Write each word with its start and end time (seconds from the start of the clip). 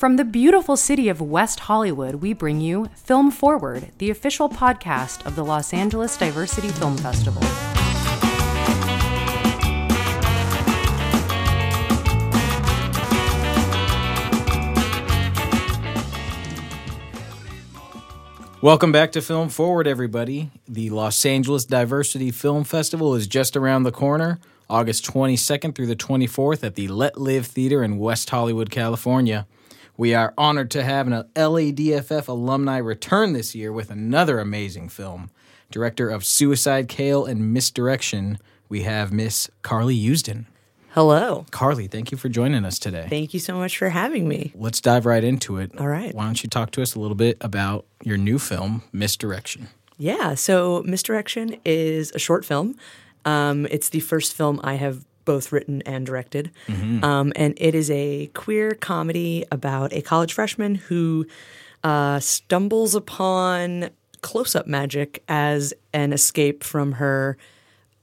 From 0.00 0.16
the 0.16 0.24
beautiful 0.24 0.78
city 0.78 1.10
of 1.10 1.20
West 1.20 1.60
Hollywood, 1.60 2.14
we 2.14 2.32
bring 2.32 2.62
you 2.62 2.88
Film 2.94 3.30
Forward, 3.30 3.92
the 3.98 4.08
official 4.08 4.48
podcast 4.48 5.26
of 5.26 5.36
the 5.36 5.44
Los 5.44 5.74
Angeles 5.74 6.16
Diversity 6.16 6.68
Film 6.68 6.96
Festival. 6.96 7.42
Welcome 18.62 18.92
back 18.92 19.12
to 19.12 19.20
Film 19.20 19.50
Forward, 19.50 19.86
everybody. 19.86 20.50
The 20.66 20.88
Los 20.88 21.26
Angeles 21.26 21.66
Diversity 21.66 22.30
Film 22.30 22.64
Festival 22.64 23.14
is 23.14 23.26
just 23.26 23.54
around 23.54 23.82
the 23.82 23.92
corner, 23.92 24.38
August 24.70 25.04
22nd 25.04 25.74
through 25.74 25.88
the 25.88 25.94
24th 25.94 26.64
at 26.64 26.74
the 26.74 26.88
Let 26.88 27.20
Live 27.20 27.44
Theater 27.44 27.84
in 27.84 27.98
West 27.98 28.30
Hollywood, 28.30 28.70
California. 28.70 29.46
We 30.00 30.14
are 30.14 30.32
honored 30.38 30.70
to 30.70 30.82
have 30.82 31.08
an 31.08 31.24
LADFF 31.36 32.26
alumni 32.26 32.78
return 32.78 33.34
this 33.34 33.54
year 33.54 33.70
with 33.70 33.90
another 33.90 34.38
amazing 34.38 34.88
film. 34.88 35.28
Director 35.70 36.08
of 36.08 36.24
Suicide 36.24 36.88
Kale 36.88 37.26
and 37.26 37.52
Misdirection, 37.52 38.38
we 38.70 38.84
have 38.84 39.12
Miss 39.12 39.50
Carly 39.60 39.94
Usdin. 39.94 40.46
Hello. 40.92 41.44
Carly, 41.50 41.86
thank 41.86 42.10
you 42.10 42.16
for 42.16 42.30
joining 42.30 42.64
us 42.64 42.78
today. 42.78 43.08
Thank 43.10 43.34
you 43.34 43.40
so 43.40 43.58
much 43.58 43.76
for 43.76 43.90
having 43.90 44.26
me. 44.26 44.52
Let's 44.54 44.80
dive 44.80 45.04
right 45.04 45.22
into 45.22 45.58
it. 45.58 45.78
All 45.78 45.88
right. 45.88 46.14
Why 46.14 46.24
don't 46.24 46.42
you 46.42 46.48
talk 46.48 46.70
to 46.70 46.80
us 46.80 46.94
a 46.94 46.98
little 46.98 47.14
bit 47.14 47.36
about 47.42 47.84
your 48.02 48.16
new 48.16 48.38
film, 48.38 48.82
Misdirection? 48.92 49.68
Yeah, 49.98 50.32
so 50.32 50.82
Misdirection 50.86 51.56
is 51.66 52.10
a 52.14 52.18
short 52.18 52.46
film. 52.46 52.74
Um, 53.26 53.66
it's 53.70 53.90
the 53.90 54.00
first 54.00 54.32
film 54.32 54.60
I 54.64 54.76
have 54.76 55.04
both 55.30 55.52
written 55.52 55.80
and 55.82 56.04
directed. 56.04 56.50
Um, 56.68 57.32
and 57.36 57.54
it 57.56 57.76
is 57.76 57.88
a 57.88 58.26
queer 58.34 58.72
comedy 58.74 59.44
about 59.52 59.92
a 59.92 60.02
college 60.02 60.32
freshman 60.32 60.74
who 60.74 61.24
uh, 61.84 62.18
stumbles 62.18 62.96
upon 62.96 63.90
close 64.22 64.56
up 64.56 64.66
magic 64.66 65.22
as 65.28 65.72
an 65.92 66.12
escape 66.12 66.64
from 66.64 66.92
her 66.94 67.36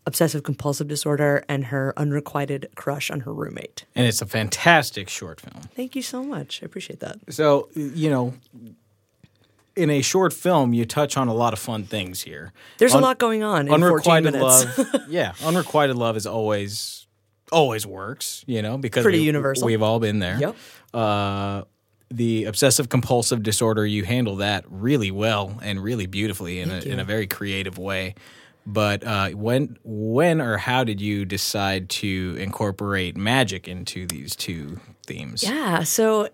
obsessive 0.06 0.44
compulsive 0.44 0.88
disorder 0.88 1.44
and 1.50 1.66
her 1.66 1.94
unrequited 1.98 2.70
crush 2.76 3.12
on 3.12 3.20
her 3.20 3.34
roommate. 3.34 3.84
And 3.94 4.08
it's 4.08 4.22
a 4.22 4.26
fantastic 4.26 5.10
short 5.10 5.42
film. 5.42 5.64
Thank 5.76 5.98
you 5.98 6.02
so 6.02 6.24
much. 6.24 6.62
I 6.64 6.66
appreciate 6.66 7.02
that. 7.02 7.18
So, 7.30 7.68
you 7.76 8.10
know, 8.10 8.34
in 9.76 9.90
a 9.90 10.02
short 10.02 10.32
film, 10.32 10.74
you 10.74 10.86
touch 10.86 11.18
on 11.18 11.28
a 11.28 11.34
lot 11.34 11.52
of 11.52 11.60
fun 11.60 11.84
things 11.84 12.22
here. 12.22 12.54
There's 12.78 12.96
Un- 12.96 13.02
a 13.04 13.06
lot 13.06 13.18
going 13.20 13.44
on 13.44 13.68
in 13.68 13.68
14 13.68 13.84
Unrequited 13.84 14.34
minutes. 14.34 14.78
love, 14.78 15.02
yeah, 15.10 15.34
unrequited 15.44 15.98
love 15.98 16.16
is 16.16 16.26
always 16.26 16.97
always 17.52 17.86
works, 17.86 18.44
you 18.48 18.62
know, 18.62 18.78
because 18.78 19.04
Pretty 19.04 19.20
we- 19.20 19.26
universal. 19.26 19.66
We've 19.66 19.82
all 19.82 20.00
been 20.00 20.20
there. 20.20 20.38
Yep. 20.40 20.56
Uh, 20.94 21.62
the 22.10 22.46
obsessive 22.46 22.88
compulsive 22.90 23.44
disorder, 23.44 23.86
you 23.86 24.06
handle 24.06 24.38
that 24.38 24.64
really 24.70 25.12
well 25.12 25.60
and 25.62 25.84
really 25.84 26.06
beautifully 26.06 26.60
in 26.62 26.72
a, 26.72 26.80
in 26.80 27.00
a 27.00 27.04
very 27.04 27.28
creative 27.28 27.78
way. 27.78 28.16
But 28.66 29.04
uh, 29.06 29.30
when 29.30 29.78
when 29.84 30.42
or 30.42 30.58
how 30.58 30.84
did 30.84 31.00
you 31.02 31.26
decide 31.26 31.90
to 31.90 32.36
incorporate 32.40 33.16
magic 33.18 33.68
into 33.68 34.06
these 34.06 34.36
two 34.36 34.80
themes? 35.06 35.44
Yeah, 35.44 35.84
so 35.84 36.30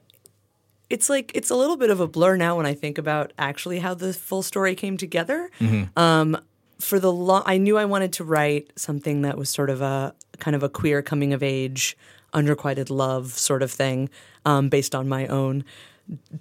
it's 0.89 1.09
like 1.09 1.31
it's 1.35 1.49
a 1.49 1.55
little 1.55 1.77
bit 1.77 1.89
of 1.89 1.99
a 1.99 2.07
blur 2.07 2.35
now 2.37 2.57
when 2.57 2.65
I 2.65 2.73
think 2.75 2.97
about 2.97 3.33
actually 3.37 3.79
how 3.79 3.93
the 3.93 4.13
full 4.13 4.41
story 4.43 4.73
came 4.75 4.97
together. 4.97 5.49
Um, 5.95 6.37
for 6.83 6.99
the 6.99 7.11
long, 7.11 7.43
I 7.45 7.57
knew 7.57 7.77
I 7.77 7.85
wanted 7.85 8.13
to 8.13 8.23
write 8.23 8.71
something 8.75 9.21
that 9.21 9.37
was 9.37 9.49
sort 9.49 9.69
of 9.69 9.81
a 9.81 10.13
kind 10.39 10.55
of 10.55 10.63
a 10.63 10.69
queer 10.69 11.01
coming 11.01 11.33
of 11.33 11.41
age, 11.41 11.97
unrequited 12.33 12.89
love 12.89 13.31
sort 13.31 13.63
of 13.63 13.71
thing, 13.71 14.09
um, 14.45 14.69
based 14.69 14.93
on 14.93 15.07
my 15.07 15.27
own 15.27 15.63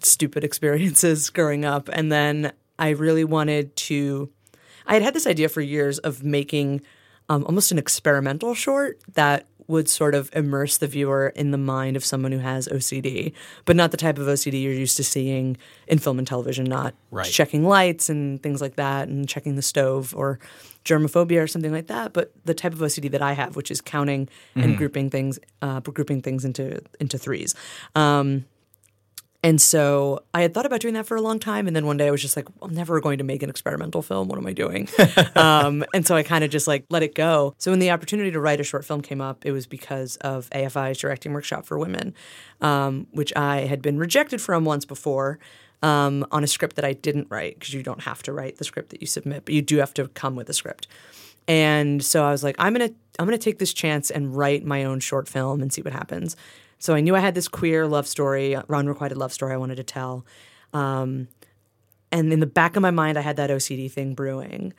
stupid 0.01 0.45
experiences 0.49 1.31
growing 1.31 1.65
up, 1.65 1.89
and 1.93 2.11
then 2.11 2.53
I 2.79 2.91
really 2.91 3.25
wanted 3.25 3.75
to. 3.77 4.31
I 4.87 4.95
had 4.95 5.03
had 5.03 5.15
this 5.15 5.29
idea 5.29 5.49
for 5.49 5.61
years 5.61 5.99
of 6.01 6.25
making 6.25 6.83
um, 7.29 7.45
almost 7.45 7.71
an 7.71 7.79
experimental 7.79 8.53
short 8.55 9.01
that 9.15 9.47
would 9.73 9.89
sort 9.89 10.15
of 10.15 10.31
immerse 10.35 10.77
the 10.79 10.87
viewer 10.87 11.33
in 11.35 11.51
the 11.51 11.59
mind 11.59 11.97
of 11.97 12.05
someone 12.05 12.31
who 12.31 12.39
has 12.39 12.69
OCD, 12.69 13.33
but 13.65 13.75
not 13.75 13.91
the 13.91 13.97
type 13.97 14.19
of 14.19 14.27
OCD 14.29 14.63
you're 14.63 14.73
used 14.73 14.97
to 14.99 15.05
seeing 15.05 15.57
in 15.89 15.99
film 15.99 16.19
and 16.19 16.27
television, 16.29 16.65
not 16.65 16.95
Right. 17.11 17.27
checking 17.27 17.65
lights 17.67 18.09
and 18.09 18.41
things 18.43 18.61
like 18.61 18.77
that 18.77 19.09
and 19.09 19.29
checking 19.29 19.57
the 19.57 19.63
stove 19.63 20.15
or 20.17 20.39
germophobia 20.85 21.43
or 21.43 21.47
something 21.47 21.73
like 21.73 21.87
that, 21.87 22.13
but 22.13 22.33
the 22.45 22.55
type 22.55 22.73
of 22.73 22.81
OCD 22.81 23.11
that 23.11 23.23
I 23.23 23.33
have, 23.33 23.57
which 23.57 23.71
is 23.71 23.81
counting 23.81 24.29
and 24.55 24.77
grouping 24.77 25.11
things, 25.11 25.39
uh, 25.63 25.81
grouping 25.81 26.21
things 26.23 26.45
into 26.45 26.81
into 27.01 27.19
threes. 27.19 27.55
Um, 27.95 28.45
and 29.45 29.61
so 29.61 30.23
I 30.33 30.43
had 30.43 30.55
thought 30.55 30.67
about 30.67 30.81
doing 30.81 30.95
that 30.95 31.05
for 31.05 31.17
a 31.17 31.21
long 31.21 31.41
time. 31.41 31.67
And 31.67 31.75
then 31.75 31.85
one 31.85 31.97
day 31.97 32.07
I 32.07 32.11
was 32.13 32.23
just 32.23 32.37
like, 32.37 32.47
I'm 32.63 32.75
never 32.75 33.01
going 33.01 33.19
to 33.19 33.25
make 33.25 33.43
an 33.43 33.51
experimental 33.51 34.01
film. 34.01 34.29
What 34.29 34.39
am 34.39 34.47
I 34.47 34.53
doing? 34.53 34.89
um, 35.35 35.85
and 35.93 36.07
so 36.07 36.15
I 36.15 36.23
kind 36.23 36.45
of 36.45 36.51
just 36.51 36.69
like 36.69 36.85
let 36.91 37.03
it 37.03 37.17
go. 37.17 37.55
So 37.59 37.73
when 37.73 37.81
the 37.81 37.91
opportunity 37.91 38.31
to 38.31 38.39
write 38.39 38.61
a 38.61 38.65
short 38.65 38.85
film 38.85 39.01
came 39.01 39.21
up, 39.21 39.45
it 39.45 39.51
was 39.51 39.67
because 39.67 40.17
of 40.19 40.49
AFI's 40.51 40.99
directing 40.99 41.33
workshop 41.33 41.67
for 41.67 41.77
women, 41.77 42.15
um, 42.61 43.09
which 43.11 43.33
I 43.35 43.63
had 43.63 43.83
been 43.83 43.99
rejected 43.99 44.41
from 44.41 44.65
once 44.65 44.85
before. 44.85 45.39
Um, 45.85 46.25
on 46.31 46.45
a 46.45 46.47
script 46.47 46.77
that 46.77 46.85
I 46.85 46.93
didn't 46.93 47.27
write 47.29 47.59
because 47.59 47.75
you 47.75 47.83
don't 47.83 48.03
have 48.03 48.23
to 48.23 48.33
write 48.33 48.59
the 48.59 48.65
script 48.65 48.91
that 48.91 49.01
you 49.01 49.09
submit, 49.09 49.45
but 49.45 49.53
you 49.53 49.63
do 49.63 49.79
have 49.79 49.93
to 49.95 50.07
come 50.07 50.37
with 50.37 50.49
a 50.49 50.53
script. 50.53 50.87
And 51.49 52.05
so 52.05 52.25
I 52.25 52.31
was 52.31 52.45
like, 52.45 52.55
I'm 52.59 52.73
gonna 52.73 52.91
I'm 53.19 53.27
gonna 53.27 53.37
take 53.37 53.59
this 53.59 53.73
chance 53.73 54.09
and 54.09 54.37
write 54.37 54.65
my 54.65 54.85
own 54.85 55.01
short 55.01 55.29
film 55.29 55.61
and 55.61 55.73
see 55.73 55.83
what 55.83 55.93
happens. 55.93 56.37
So 56.83 56.97
I 56.97 57.01
knew 57.01 57.15
I 57.15 57.21
had 57.21 57.37
this 57.37 57.47
queer 57.47 57.87
love 57.87 58.09
story, 58.09 58.57
unrequited 58.57 59.17
love 59.17 59.33
story 59.33 59.55
I 59.55 59.57
wanted 59.57 59.77
to 59.77 59.85
tell. 59.85 60.27
Um, 60.73 61.29
and 62.11 62.33
in 62.33 62.41
the 62.41 62.47
back 62.47 62.75
of 62.75 62.83
my 62.83 62.91
mind, 62.91 63.17
I 63.17 63.21
had 63.21 63.37
that 63.37 63.51
OCD 63.51 63.89
thing 63.89 64.15
brewing. 64.15 64.73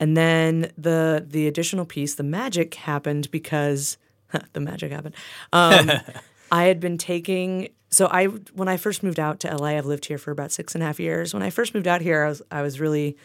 And 0.00 0.16
then 0.16 0.72
the 0.76 1.24
the 1.24 1.46
additional 1.46 1.84
piece, 1.84 2.16
the 2.16 2.24
magic 2.24 2.74
happened 2.74 3.30
because 3.30 3.98
the 4.52 4.58
magic 4.58 4.90
happened. 4.90 5.14
Um, 5.52 5.92
I 6.50 6.64
had 6.64 6.80
been 6.80 6.98
taking 6.98 7.68
so 7.88 8.08
I 8.10 8.24
when 8.24 8.66
I 8.66 8.76
first 8.76 9.04
moved 9.04 9.20
out 9.20 9.38
to 9.40 9.56
LA, 9.56 9.76
I've 9.78 9.86
lived 9.86 10.06
here 10.06 10.18
for 10.18 10.32
about 10.32 10.50
six 10.50 10.74
and 10.74 10.82
a 10.82 10.86
half 10.86 10.98
years. 10.98 11.32
When 11.32 11.44
I 11.44 11.50
first 11.50 11.72
moved 11.72 11.86
out 11.86 12.00
here, 12.00 12.24
I 12.24 12.28
was 12.30 12.42
I 12.50 12.62
was 12.62 12.80
really 12.80 13.16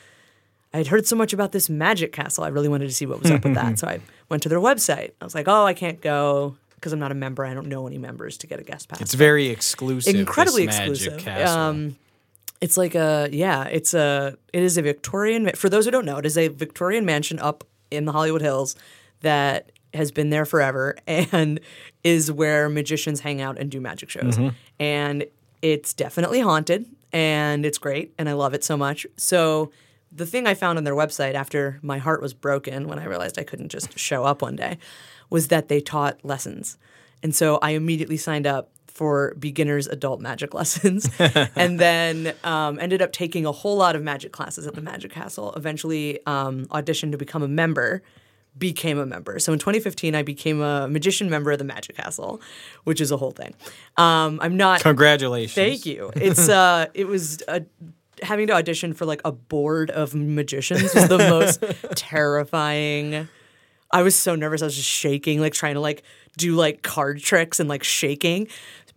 I 0.72 0.78
had 0.78 0.88
heard 0.88 1.08
so 1.08 1.16
much 1.16 1.34
about 1.34 1.52
this 1.52 1.68
magic 1.68 2.14
castle. 2.14 2.44
I 2.44 2.50
really 2.50 2.70
wanted 2.70 2.90
to 2.90 2.94
see 2.94 3.08
what 3.08 3.24
was 3.24 3.32
up 3.32 3.44
with 3.44 3.56
that. 3.56 3.80
So 3.80 3.88
I 3.88 4.02
went 4.30 4.44
to 4.44 4.50
their 4.50 4.60
website. 4.60 5.14
I 5.20 5.26
was 5.26 5.34
like, 5.34 5.48
oh, 5.48 5.66
I 5.66 5.74
can't 5.74 6.00
go 6.00 6.58
because 6.80 6.94
I'm 6.94 7.00
not 7.00 7.12
a 7.12 7.16
member. 7.16 7.46
I 7.46 7.54
don't 7.54 7.68
know 7.68 7.88
any 7.88 7.98
members 7.98 8.38
to 8.40 8.48
get 8.48 8.60
a 8.60 8.64
guest 8.64 8.88
pass. 8.88 9.02
It's 9.02 9.14
very 9.14 9.48
exclusive. 9.48 10.16
incredibly 10.16 10.64
exclusive. 10.64 11.28
Um, 11.28 11.98
it's 12.62 12.78
like 12.78 12.96
a 12.96 13.30
yeah. 13.32 13.66
It's 13.66 13.94
a 13.94 14.38
it 14.54 14.64
is 14.64 14.78
a 14.78 14.82
Victorian. 14.82 15.52
For 15.56 15.70
those 15.70 15.86
who 15.86 15.92
don't 15.92 16.06
know, 16.06 16.18
it 16.18 16.26
is 16.26 16.38
a 16.38 16.48
Victorian 16.48 17.06
mansion 17.06 17.40
up 17.40 17.64
in 17.92 18.06
the 18.06 18.12
Hollywood 18.12 18.42
Hills 18.42 18.76
that 19.22 19.72
has 19.94 20.12
been 20.12 20.30
there 20.30 20.46
forever 20.46 20.96
and 21.08 21.60
is 22.04 22.32
where 22.32 22.70
magicians 22.70 23.22
hang 23.22 23.42
out 23.42 23.58
and 23.58 23.70
do 23.70 23.82
magic 23.82 24.10
shows. 24.10 24.38
And 24.80 25.26
it's 25.62 25.94
definitely 25.94 26.40
haunted 26.40 26.86
and 27.12 27.66
it's 27.66 27.78
great 27.78 28.14
and 28.18 28.30
I 28.30 28.34
love 28.34 28.54
it 28.54 28.64
so 28.64 28.78
much. 28.78 29.06
So 29.18 29.72
the 30.12 30.26
thing 30.26 30.48
I 30.48 30.54
found 30.54 30.78
on 30.78 30.84
their 30.84 30.96
website 30.96 31.34
after 31.34 31.80
my 31.82 31.98
heart 31.98 32.22
was 32.22 32.34
broken 32.34 32.88
when 32.88 33.00
I 33.00 33.06
realized 33.06 33.38
I 33.38 33.44
couldn't 33.44 33.70
just 33.70 33.98
show 33.98 34.24
up 34.24 34.42
one 34.42 34.56
day 34.56 34.78
was 35.30 35.50
that 35.50 35.68
they 35.68 35.82
taught 35.82 36.24
lessons. 36.24 36.78
And 37.22 37.36
so 37.36 37.60
I 37.62 37.72
immediately 37.72 38.18
signed 38.18 38.48
up 38.48 38.72
for 38.88 39.34
beginners 39.40 39.88
adult 39.88 40.20
magic 40.20 40.54
lessons 40.60 41.10
and 41.56 41.80
then 41.80 42.34
um, 42.44 42.80
ended 42.80 43.02
up 43.02 43.12
taking 43.12 43.46
a 43.46 43.52
whole 43.52 43.78
lot 43.78 43.96
of 43.96 44.04
magic 44.04 44.32
classes 44.32 44.68
at 44.68 44.76
the 44.76 44.82
Magic 44.82 45.12
Castle. 45.12 45.54
Eventually 45.56 46.20
um, 46.26 46.66
auditioned 46.66 47.12
to 47.12 47.18
become 47.18 47.42
a 47.42 47.48
member, 47.48 48.02
became 48.58 48.98
a 48.98 49.06
member. 49.06 49.40
So 49.40 49.54
in 49.54 49.60
2015, 49.60 50.16
I 50.16 50.24
became 50.24 50.62
a 50.62 50.88
magician 50.90 51.30
member 51.30 51.52
of 51.52 51.60
the 51.60 51.64
Magic 51.64 51.96
Castle, 51.96 52.42
which 52.84 53.00
is 53.00 53.12
a 53.12 53.18
whole 53.18 53.32
thing. 53.32 53.54
Um, 53.96 54.40
I'm 54.42 54.58
not. 54.58 54.82
Congratulations. 54.82 55.56
Thank 55.56 55.86
you. 55.86 56.12
It's 56.16 56.50
uh, 56.50 56.88
it 56.94 57.08
was 57.08 57.42
uh 57.48 57.62
having 58.22 58.48
to 58.48 58.54
audition 58.54 58.94
for 58.94 59.06
like 59.06 59.22
a 59.24 59.32
board 59.32 59.90
of 59.92 60.14
magicians 60.14 60.94
was 60.94 61.08
the 61.08 61.18
most 61.18 61.64
terrifying. 61.96 63.30
I 63.92 64.02
was 64.04 64.16
so 64.16 64.36
nervous. 64.36 64.62
I 64.62 64.66
was 64.66 64.76
just 64.76 64.88
shaking, 64.90 65.40
like 65.42 65.54
trying 65.54 65.74
to 65.76 65.80
like 65.80 66.04
do 66.38 66.56
like 66.56 66.82
card 66.84 67.20
tricks 67.22 67.60
and 67.60 67.68
like 67.70 67.84
shaking. 67.84 68.48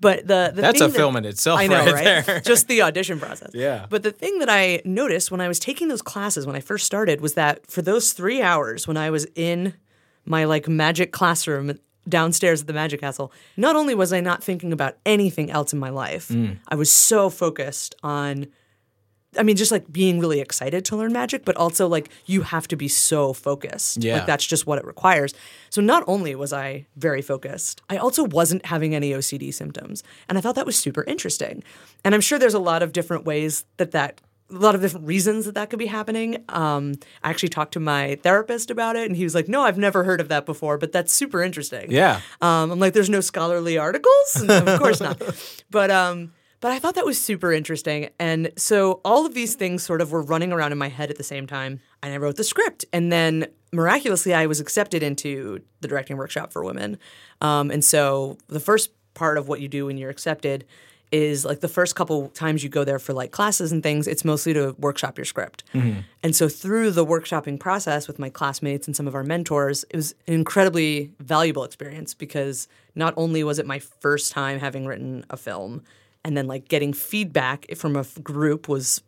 But 0.01 0.27
the, 0.27 0.51
the 0.53 0.63
That's 0.63 0.79
thing 0.81 0.89
a 0.89 0.91
that- 0.91 0.99
film 0.99 1.17
in 1.17 1.25
itself 1.25 1.61
I 1.61 1.69
know, 1.69 1.85
right 1.93 2.27
right? 2.27 2.45
Just 2.45 2.67
the 2.67 2.83
audition 2.83 3.21
process. 3.21 3.53
Yeah. 3.55 3.87
But 3.89 4.03
the 4.03 4.11
thing 4.11 4.41
that 4.41 4.49
I 4.51 4.83
noticed 4.85 5.31
when 5.31 5.41
I 5.41 5.47
was 5.47 5.61
taking 5.61 5.87
those 5.87 6.03
classes 6.03 6.45
when 6.45 6.57
I 6.57 6.61
first 6.61 6.85
started 6.87 7.21
was 7.21 7.35
that 7.35 7.71
for 7.71 7.83
those 7.83 8.13
three 8.13 8.43
hours 8.43 8.89
when 8.89 8.97
I 8.97 9.11
was 9.11 9.29
in 9.37 9.75
my 10.25 10.45
like 10.45 10.67
magic 10.67 11.13
classroom 11.13 11.79
downstairs 12.09 12.63
at 12.63 12.67
the 12.67 12.73
Magic 12.73 12.99
Castle, 13.01 13.33
not 13.57 13.77
only 13.77 13.95
was 13.95 14.13
I 14.13 14.19
not 14.21 14.43
thinking 14.43 14.73
about 14.73 14.97
anything 15.07 15.53
else 15.53 15.73
in 15.73 15.79
my 15.79 15.91
life, 15.91 16.29
Mm. 16.29 16.59
I 16.67 16.75
was 16.75 16.91
so 16.91 17.31
focused 17.31 17.95
on 18.03 18.49
I 19.39 19.43
mean, 19.43 19.57
just 19.57 19.73
like 19.73 19.91
being 19.91 20.21
really 20.21 20.41
excited 20.41 20.85
to 20.87 20.97
learn 20.97 21.13
magic, 21.13 21.45
but 21.45 21.57
also 21.57 21.89
like 21.89 22.11
you 22.27 22.43
have 22.43 22.69
to 22.69 22.77
be 22.77 22.89
so 22.89 23.33
focused. 23.33 24.03
Yeah. 24.03 24.17
Like 24.17 24.27
that's 24.27 24.47
just 24.47 24.67
what 24.67 24.79
it 24.79 24.85
requires. 24.85 25.33
So 25.71 25.81
not 25.81 26.05
only 26.07 26.35
was 26.35 26.53
I 26.53 26.87
very 26.97 27.23
focused, 27.23 27.81
I 27.89 27.97
also 27.97 28.25
wasn't 28.25 28.67
having 28.67 28.95
any 28.95 29.13
OCD 29.13 29.53
symptoms. 29.53 30.03
And 30.29 30.37
I 30.37 30.41
thought 30.41 30.55
that 30.57 30.67
was 30.67 30.79
super 30.79 31.03
interesting. 31.05 31.63
And 32.05 32.15
I'm 32.15 32.21
sure 32.21 32.39
there's 32.39 32.53
a 32.55 32.59
lot 32.59 32.83
of 32.83 32.93
different 32.93 33.25
ways 33.25 33.65
that 33.79 33.93
that 33.93 34.21
a 34.51 34.59
lot 34.59 34.75
of 34.75 34.83
different 34.83 35.07
reasons 35.07 35.47
that 35.47 35.55
that 35.55 35.71
could 35.71 35.79
be 35.79 35.87
happening. 35.87 36.45
Um, 36.51 36.95
I 37.23 37.31
actually 37.31 37.49
talked 37.49 37.73
to 37.73 37.81
my 37.81 38.19
therapist 38.23 38.71
about 38.71 38.97
it, 38.97 39.07
and 39.07 39.17
he 39.17 39.25
was 39.25 39.35
like, 39.35 39.49
"No, 39.49 39.63
I've 39.63 39.79
never 39.79 40.05
heard 40.05 40.21
of 40.21 40.29
that 40.29 40.45
before, 40.45 40.77
but 40.77 40.93
that's 40.93 41.11
super 41.11 41.43
interesting." 41.43 41.91
Yeah. 41.91 42.21
Um, 42.43 42.71
I'm 42.71 42.79
like, 42.79 42.93
"There's 42.93 43.09
no 43.09 43.21
scholarly 43.21 43.79
articles, 43.79 44.37
And 44.41 44.69
of 44.69 44.79
course 44.79 45.01
not." 45.01 45.23
But 45.71 45.91
um, 45.91 46.33
but 46.63 46.73
I 46.73 46.79
thought 46.79 46.95
that 46.95 47.05
was 47.05 47.21
super 47.21 47.53
interesting, 47.53 48.09
and 48.19 48.53
so 48.57 49.01
all 49.05 49.27
of 49.27 49.35
these 49.35 49.57
things 49.57 49.83
sort 49.83 50.01
of 50.01 50.13
were 50.13 50.23
running 50.23 50.53
around 50.53 50.73
in 50.73 50.79
my 50.79 50.89
head 50.89 51.11
at 51.11 51.19
the 51.19 51.25
same 51.25 51.47
time. 51.47 51.81
And 52.03 52.15
I 52.15 52.17
wrote 52.17 52.37
the 52.37 52.45
script, 52.45 52.87
and 52.93 53.13
then 53.13 53.49
miraculously, 53.73 54.33
I 54.33 54.47
was 54.47 54.61
accepted 54.61 55.03
into 55.03 55.61
the 55.81 55.89
directing 55.89 56.17
workshop 56.17 56.53
for 56.53 56.65
women. 56.65 56.99
Um, 57.41 57.71
and 57.71 57.85
so 57.85 58.39
the 58.47 58.61
first 58.61 58.91
part 59.15 59.39
of 59.39 59.49
what 59.49 59.61
you 59.61 59.69
do 59.69 59.87
when 59.87 59.99
you're 59.99 60.09
accepted 60.09 60.65
is 61.11 61.45
like 61.45 61.61
the 61.61 61.69
first 61.69 61.95
couple 61.95 62.29
times 62.29 62.63
you 62.65 62.71
go 62.71 62.85
there 62.85 62.99
for 62.99 63.13
like 63.13 63.33
classes 63.33 63.71
and 63.71 63.83
things, 63.83 64.07
it's 64.09 64.25
mostly 64.25 64.55
to 64.55 64.75
workshop 64.79 65.19
your 65.19 65.27
script. 65.27 65.63
And 66.23 66.35
so 66.35 66.49
through 66.49 66.93
the 66.93 67.05
workshopping 67.05 67.61
process 67.61 68.09
with 68.09 68.19
my 68.19 68.31
classmates 68.31 68.87
and 68.87 68.97
some 68.97 69.07
of 69.07 69.15
our 69.15 69.23
mentors, 69.23 69.85
it 69.91 69.97
was 69.97 70.15
an 70.27 70.35
incredibly 70.35 71.11
valuable 71.19 71.65
experience 71.65 72.15
because 72.15 72.67
not 72.95 73.13
only 73.19 73.45
was 73.45 73.59
it 73.59 73.67
my 73.67 73.79
first 73.79 74.33
time 74.33 74.59
having 74.59 74.87
written 74.87 75.27
a 75.29 75.37
film, 75.37 75.83
and 76.25 76.37
then 76.37 76.47
like 76.47 76.69
getting 76.69 76.93
feedback 76.93 77.67
from 77.77 77.97
a 77.97 78.05
group 78.23 78.69
was 78.69 79.03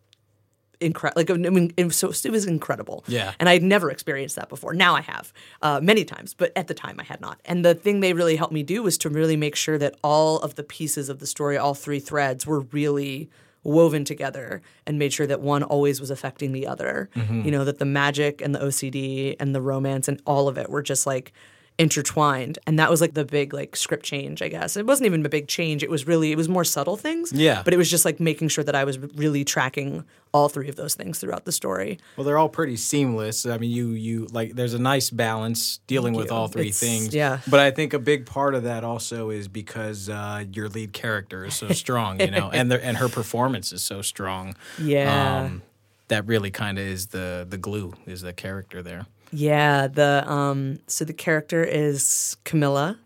incredible. 0.81 1.21
Like 1.21 1.31
I 1.31 1.35
mean, 1.35 1.73
it 1.77 1.85
was, 1.85 1.97
so, 1.97 2.09
it 2.09 2.31
was 2.31 2.47
incredible. 2.47 3.05
Yeah. 3.07 3.33
And 3.39 3.49
I'd 3.49 3.63
never 3.63 3.91
experienced 3.91 4.37
that 4.37 4.49
before. 4.49 4.75
Now 4.75 4.95
I 4.95 5.01
have 5.03 5.33
uh, 5.63 5.81
many 5.83 6.05
times, 6.05 6.35
but 6.35 6.53
at 6.57 6.67
the 6.67 6.75
time 6.75 6.97
I 6.99 7.05
had 7.05 7.21
not. 7.21 7.41
And 7.45 7.65
the 7.65 7.75
thing 7.75 8.01
they 8.01 8.13
really 8.13 8.37
helped 8.37 8.53
me 8.53 8.63
do 8.63 8.83
was 8.83 8.99
to 8.99 9.09
really 9.09 9.37
make 9.37 9.57
sure 9.57 9.79
that 9.79 9.95
all 10.03 10.39
of 10.41 10.57
the 10.57 10.65
pieces 10.65 11.09
of 11.09 11.19
the 11.19 11.27
story, 11.27 11.57
all 11.57 11.75
three 11.75 12.01
threads, 12.01 12.47
were 12.47 12.61
really 12.61 13.31
woven 13.63 14.05
together 14.05 14.61
and 14.87 14.99
made 14.99 15.11
sure 15.11 15.27
that 15.27 15.41
one 15.41 15.63
always 15.63 15.99
was 15.99 16.11
affecting 16.11 16.53
the 16.53 16.67
other. 16.67 17.09
You 17.45 17.51
know, 17.51 17.65
that 17.65 17.79
the 17.79 17.87
magic 17.87 18.43
and 18.43 18.55
the 18.55 18.59
OCD 18.59 19.37
and 19.41 19.55
the 19.55 19.63
romance 19.63 20.07
and 20.07 20.21
all 20.27 20.49
of 20.49 20.59
it 20.59 20.69
were 20.69 20.83
just 20.83 21.07
like 21.07 21.33
intertwined 21.77 22.59
and 22.69 22.79
that 22.79 22.89
was 22.89 23.01
like 23.01 23.15
the 23.15 23.25
big 23.25 23.53
like 23.53 23.75
script 23.75 24.05
change 24.05 24.41
i 24.43 24.49
guess 24.49 24.77
it 24.77 24.87
wasn't 24.87 25.05
even 25.05 25.27
a 25.27 25.29
big 25.29 25.49
change 25.49 25.83
it 25.83 25.91
was 25.91 26.07
really 26.07 26.31
it 26.31 26.37
was 26.37 26.49
more 26.49 26.63
subtle 26.65 26.97
things 26.97 27.33
Yeah. 27.33 27.63
but 27.65 27.75
it 27.75 27.77
was 27.77 27.91
just 27.91 28.05
like 28.05 28.21
making 28.21 28.47
sure 28.49 28.63
that 28.63 28.77
i 28.77 28.85
was 28.85 28.97
really 28.99 29.45
tracking 29.45 30.05
all 30.33 30.49
three 30.49 30.69
of 30.69 30.77
those 30.77 30.95
things 30.95 31.19
throughout 31.19 31.45
the 31.47 31.53
story 31.53 31.99
Well, 32.17 32.25
they're 32.25 32.39
all 32.39 32.49
pretty 32.49 32.75
seamless. 32.77 33.47
I 33.47 33.57
mean, 33.59 33.71
you 33.71 33.91
you 33.91 34.27
like 34.33 34.55
there's 34.57 34.75
a 34.75 34.81
nice 34.81 35.09
balance 35.11 35.79
dealing 35.87 36.15
Thank 36.15 36.23
with 36.25 36.31
you. 36.33 36.37
all 36.37 36.49
three 36.49 36.63
It's- 36.71 36.81
things. 36.81 37.15
yeah. 37.15 37.39
But 37.49 37.61
I 37.61 37.71
think 37.71 37.93
a 37.95 38.01
big 38.01 38.27
part 38.27 38.57
of 38.57 38.65
that 38.65 38.83
also 38.83 39.31
is 39.31 39.47
because 39.47 40.09
uh, 40.09 40.45
your 40.53 40.69
lead 40.69 40.93
character 40.93 41.45
is 41.45 41.55
so 41.55 41.69
strong, 41.69 42.21
you 42.21 42.33
know, 42.33 42.51
and 42.53 42.69
the, 42.69 42.85
and 42.85 42.97
her 42.97 43.09
performance 43.09 43.71
is 43.73 43.83
so 43.85 44.03
strong. 44.03 44.57
Yeah. 44.83 45.43
Um, 45.45 45.63
that 46.09 46.27
really 46.27 46.51
kind 46.51 46.79
of 46.81 46.85
is 46.85 47.07
the 47.09 47.47
the 47.49 47.57
glue 47.57 47.95
is 48.05 48.23
the 48.23 48.33
character 48.33 48.83
there. 48.83 49.07
Yeah, 49.35 49.89
the 49.89 50.25
um 50.31 50.79
so 50.87 51.05
the 51.05 51.13
character 51.13 51.65
is 51.65 52.37
Camilla. 52.45 52.99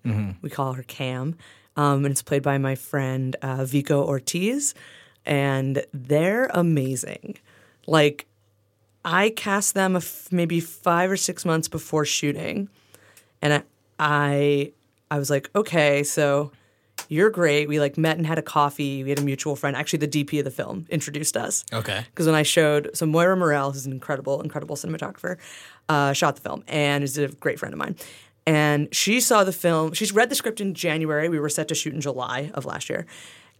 We 0.43 0.51
call 0.51 0.75
her 0.75 0.83
Cam. 0.83 1.37
Um, 1.77 2.05
and 2.05 2.13
it's 2.13 2.23
played 2.23 2.43
by 2.43 2.59
my 2.59 2.75
friend 2.75 3.37
uh, 3.41 3.65
Vico 3.65 4.05
Ortiz, 4.05 4.75
and 5.25 5.85
they're 5.95 6.47
amazing. 6.53 7.39
Like, 7.87 8.27
I 9.05 9.31
cast 9.31 9.75
them 9.75 9.95
a 9.95 9.99
f- 9.99 10.27
maybe 10.33 10.59
five 10.59 11.09
or 11.09 11.17
six 11.17 11.45
months 11.45 11.69
before 11.69 12.05
shooting, 12.05 12.69
and 13.41 13.53
I, 13.55 13.63
I 14.01 14.73
I 15.09 15.19
was 15.21 15.31
like, 15.31 15.51
okay, 15.55 16.03
so 16.03 16.51
you're 17.09 17.31
great. 17.31 17.69
We 17.69 17.81
like 17.81 17.99
met 17.99 18.17
and 18.17 18.27
had 18.27 18.39
a 18.39 18.43
coffee. 18.43 19.03
We 19.03 19.11
had 19.11 19.19
a 19.19 19.23
mutual 19.23 19.57
friend. 19.57 19.77
Actually, 19.77 20.07
the 20.07 20.25
DP 20.25 20.39
of 20.39 20.45
the 20.45 20.51
film 20.51 20.87
introduced 20.91 21.37
us. 21.37 21.65
Okay. 21.73 22.05
Because 22.11 22.27
when 22.27 22.35
I 22.35 22.43
showed, 22.43 22.91
so 22.95 23.07
Moira 23.07 23.37
Morel, 23.37 23.73
who's 23.73 23.87
an 23.87 23.93
incredible, 23.93 24.41
incredible 24.41 24.77
cinematographer, 24.77 25.39
uh, 25.89 26.13
shot 26.13 26.37
the 26.37 26.43
film 26.43 26.63
and 26.69 27.03
is 27.03 27.19
a 27.19 27.29
great 27.29 27.59
friend 27.59 27.73
of 27.73 27.79
mine. 27.79 27.97
And 28.47 28.95
she 28.95 29.21
saw 29.21 29.45
the 29.45 29.53
film. 29.53 29.93
She's 29.93 30.13
read 30.13 30.31
the 30.31 30.35
script 30.35 30.61
in 30.61 30.73
January. 30.75 31.29
We 31.29 31.39
were 31.39 31.51
set 31.51 31.69
to 31.69 31.75
shoot 31.75 31.93
in 31.93 32.01
July 32.01 32.51
of 32.55 32.65
last 32.65 32.89
year. 32.89 33.07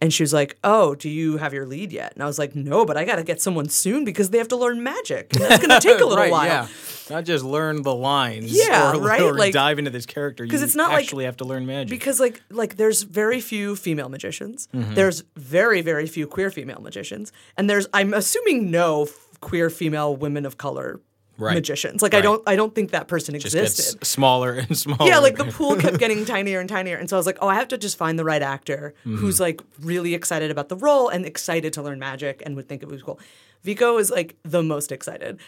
And 0.01 0.13
she 0.13 0.23
was 0.23 0.31
like, 0.33 0.57
"Oh, 0.63 0.95
do 0.95 1.09
you 1.09 1.37
have 1.37 1.53
your 1.53 1.65
lead 1.65 1.91
yet?" 1.91 2.13
And 2.13 2.23
I 2.23 2.25
was 2.25 2.39
like, 2.39 2.55
"No, 2.55 2.85
but 2.85 2.95
I 2.95 3.03
got 3.03 3.17
to 3.17 3.23
get 3.23 3.41
someone 3.41 3.67
soon 3.67 4.05
because 4.05 4.29
they 4.29 4.37
have 4.37 4.47
to 4.49 4.55
learn 4.55 4.81
magic. 4.81 5.33
And 5.35 5.41
that's 5.43 5.65
going 5.65 5.81
to 5.81 5.85
take 5.85 5.99
a 5.99 6.05
little 6.05 6.15
right, 6.23 6.31
while." 6.31 6.45
yeah. 6.45 6.67
Not 7.09 7.25
just 7.25 7.43
learn 7.43 7.81
the 7.81 7.93
lines. 7.95 8.51
Yeah, 8.55 8.93
or, 8.95 9.01
right? 9.11 9.21
Or 9.21 9.33
Like- 9.33 9.51
dive 9.53 9.77
into 9.79 9.91
this 9.91 10.05
character. 10.05 10.43
Because 10.45 10.61
it's 10.61 10.75
not 10.75 10.91
like- 10.91 11.03
actually 11.03 11.25
have 11.25 11.37
to 11.37 11.43
learn 11.45 11.65
magic. 11.65 11.89
because 11.89 12.19
like 12.19 12.41
like 12.49 12.77
there's 12.77 13.01
very 13.03 13.41
few 13.41 13.75
female 13.75 14.09
magicians. 14.09 14.69
Mm-hmm. 14.73 14.93
There's 14.93 15.23
very 15.35 15.81
very 15.81 16.07
few 16.07 16.27
queer 16.27 16.49
female 16.51 16.79
magicians, 16.81 17.31
and 17.57 17.69
there's 17.69 17.87
I'm 17.93 18.13
assuming 18.13 18.71
no 18.71 19.07
queer 19.41 19.69
female 19.69 20.15
women 20.15 20.45
of 20.45 20.57
color 20.57 21.01
Right. 21.39 21.55
magicians. 21.55 22.01
Like 22.01 22.13
I 22.13 22.21
don't 22.21 22.43
I 22.45 22.55
don't 22.55 22.75
think 22.75 22.91
that 22.91 23.07
person 23.07 23.33
just 23.39 23.55
existed. 23.55 23.99
gets 23.99 24.09
smaller 24.09 24.53
and 24.53 24.77
smaller. 24.85 25.09
yeah, 25.09 25.19
like 25.19 25.37
the 25.37 25.45
pool 25.45 25.75
kept 25.77 25.97
getting 25.97 26.25
tinier 26.25 26.59
and 26.59 26.67
tinier, 26.69 26.97
and 26.97 27.09
so 27.09 27.15
I 27.15 27.19
was 27.19 27.25
like, 27.25 27.37
oh, 27.41 27.47
I 27.47 27.55
have 27.55 27.69
to 27.69 27.77
just 27.77 27.97
find 27.97 28.19
the 28.19 28.25
right 28.25 28.41
actor 28.41 28.93
Mm-hmm. 29.05 29.15
who's 29.17 29.39
like 29.39 29.61
really 29.81 30.13
excited 30.13 30.51
about 30.51 30.69
the 30.69 30.75
role 30.75 31.07
and 31.09 31.25
excited 31.25 31.73
to 31.73 31.81
learn 31.81 31.97
magic 31.99 32.43
and 32.45 32.55
would 32.55 32.67
think 32.67 32.83
it 32.83 32.89
was 32.89 33.01
cool. 33.01 33.19
Vico 33.63 33.97
is 33.97 34.11
like 34.11 34.35
the 34.43 34.61
most 34.61 34.91
excited. 34.91 35.39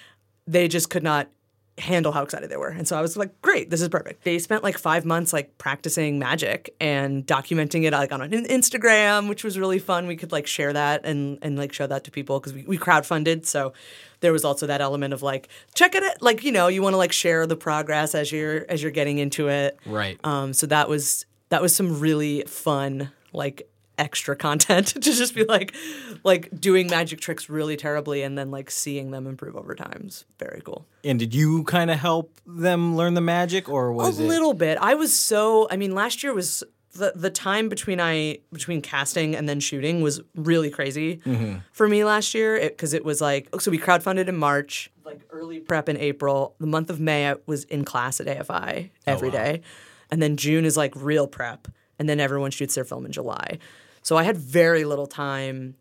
They 0.48 0.68
just 0.68 0.90
could 0.90 1.04
not 1.04 1.28
handle 1.81 2.12
how 2.12 2.24
excited 2.24 2.50
they 2.50 2.57
were. 2.57 2.69
And 2.69 2.88
so 2.88 2.98
I 2.98 3.01
was 3.01 3.18
like, 3.18 3.42
great, 3.42 3.69
this 3.69 3.81
is 3.81 3.89
perfect. 3.89 4.24
They 4.24 4.39
spent 4.39 4.63
like 4.63 4.78
five 4.78 5.04
months 5.04 5.33
like 5.33 5.57
practicing 5.57 6.19
magic 6.19 6.74
and 6.80 7.25
documenting 7.25 7.83
it 7.83 7.92
like 7.92 8.12
on 8.12 8.22
an 8.22 8.45
Instagram, 8.45 9.28
which 9.28 9.44
was 9.44 9.57
really 9.57 9.80
fun. 9.80 10.07
We 10.07 10.16
could 10.16 10.31
like 10.31 10.48
share 10.48 10.72
that 10.74 11.06
and 11.06 11.39
and 11.42 11.57
like 11.57 11.74
show 11.74 11.88
that 11.88 12.04
to 12.06 12.12
people 12.12 12.39
because 12.39 12.54
we, 12.54 12.63
we 12.63 12.78
crowdfunded. 12.78 13.45
So 13.45 13.74
there 14.22 14.31
was 14.31 14.45
also 14.45 14.68
that 14.68 14.81
element 14.81 15.13
of 15.13 15.24
like, 15.24 15.50
check 15.74 15.95
it 15.95 16.04
out. 16.04 16.22
Like, 16.22 16.44
you 16.44 16.51
know, 16.51 16.68
you 16.68 16.81
want 16.81 16.94
to 16.94 16.98
like 16.98 17.12
share 17.12 17.48
the 17.48 17.57
progress 17.57 18.16
as 18.16 18.31
you're 18.31 18.66
as 18.69 18.81
you're 18.81 18.92
getting 18.92 19.18
into 19.18 19.50
it. 19.50 19.78
Right. 19.86 20.19
Um, 20.24 20.54
so 20.54 20.68
that 20.68 20.88
was 20.88 21.25
that 21.50 21.62
was 21.62 21.75
some 21.75 22.00
really 22.00 22.44
fun 22.48 23.12
like 23.33 23.68
extra 24.01 24.36
content 24.36 24.88
to 24.95 25.00
just 25.00 25.33
be 25.36 25.44
like 25.45 25.74
like 26.24 26.50
doing 26.59 26.88
magic 26.88 27.21
tricks 27.21 27.50
really 27.50 27.77
terribly 27.77 28.24
and 28.24 28.38
then 28.38 28.50
like 28.51 28.69
seeing 28.71 29.12
them 29.12 29.27
improve 29.27 29.56
over 29.56 29.75
time 29.75 30.06
is 30.07 30.25
very 30.39 30.62
cool. 30.65 30.86
and 31.03 31.19
did 31.19 31.33
you 31.33 31.63
kind 31.65 31.89
of 31.92 31.98
help 32.00 32.33
them 32.45 32.95
learn 32.98 33.13
the 33.13 33.21
magic, 33.21 33.69
or 33.69 33.94
was 33.94 34.19
a 34.19 34.24
it? 34.24 34.27
little 34.27 34.53
bit. 34.53 34.77
I 34.81 34.95
was 34.95 35.12
so 35.18 35.68
I 35.71 35.77
mean 35.77 35.94
last 35.94 36.24
year 36.24 36.33
was 36.33 36.63
the 36.94 37.13
the 37.15 37.30
time 37.30 37.69
between 37.69 38.01
I 38.01 38.39
between 38.51 38.81
casting 38.81 39.36
and 39.36 39.48
then 39.48 39.59
shooting 39.62 40.01
was 40.01 40.19
really 40.36 40.69
crazy 40.69 41.18
Mm-hmm. 41.25 41.59
for 41.71 41.88
me 41.88 42.04
last 42.04 42.33
year 42.33 42.59
because 42.59 42.94
it, 42.94 43.06
was 43.06 43.21
like 43.21 43.47
so 43.59 43.71
we 43.71 43.78
crowdfunded 43.80 44.28
in 44.28 44.35
March, 44.35 44.92
like 45.06 45.21
early 45.30 45.59
prep 45.59 45.87
in 45.87 45.95
April. 45.97 46.56
The 46.59 46.68
month 46.68 46.90
of 46.90 46.99
May 46.99 47.30
I 47.31 47.35
was 47.45 47.64
in 47.66 47.85
class 47.85 48.19
at 48.19 48.28
AFI 48.28 48.90
every 49.07 49.30
Oh, 49.30 49.31
wow. 49.31 49.37
day, 49.44 49.61
and 50.11 50.21
then 50.21 50.35
June 50.35 50.66
is 50.66 50.76
like 50.76 50.94
real 50.97 51.28
prep, 51.28 51.68
and 51.97 52.09
then 52.09 52.19
everyone 52.19 52.52
shoots 52.52 52.76
their 52.76 52.83
film 52.83 53.06
in 53.06 53.11
July. 53.14 53.57
So 54.02 54.18
I 54.18 54.24
had 54.24 54.38
very 54.38 54.84
little 54.86 55.08
time 55.08 55.76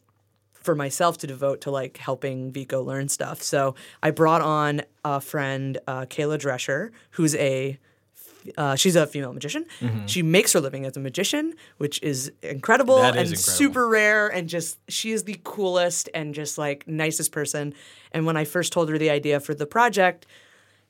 for 0.53 0.75
myself 0.75 1.17
to 1.19 1.27
devote 1.27 1.63
to 1.63 1.71
like 1.71 1.97
helping 1.97 2.53
Vico 2.53 2.83
learn 2.83 3.09
stuff. 3.09 3.43
So 3.43 3.75
I 4.03 4.11
brought 4.11 4.43
on 4.43 4.83
a 5.05 5.21
friend, 5.21 5.79
uh, 5.87 6.03
Kayla 6.03 6.39
Drescher, 6.39 6.91
who's 7.13 7.35
a 7.37 7.79
uh, 8.57 8.75
she's 8.75 8.97
a 8.97 9.07
female 9.07 9.35
magician. 9.35 9.67
She 10.07 10.23
makes 10.23 10.55
her 10.55 10.61
living 10.61 10.87
as 10.87 10.97
a 10.97 11.01
magician, 11.01 11.53
which 11.77 12.03
is 12.03 12.33
incredible 12.43 12.97
Mm-hmm. 12.97 13.07
And 13.19 13.29
incredible. 13.29 13.37
super 13.37 13.89
rare. 13.89 14.29
And 14.29 14.49
just 14.49 14.79
she 14.89 15.13
is 15.13 15.25
the 15.25 15.39
coolest 15.45 16.09
and 16.15 16.35
just 16.35 16.57
like 16.57 16.89
nicest 16.89 17.33
person. 17.33 17.75
And 18.13 18.25
when 18.25 18.39
I 18.39 18.45
first 18.45 18.73
told 18.73 18.89
her 18.89 18.97
the 18.97 19.11
idea 19.11 19.41
for 19.41 19.55
the 19.55 19.67
project, 19.67 20.27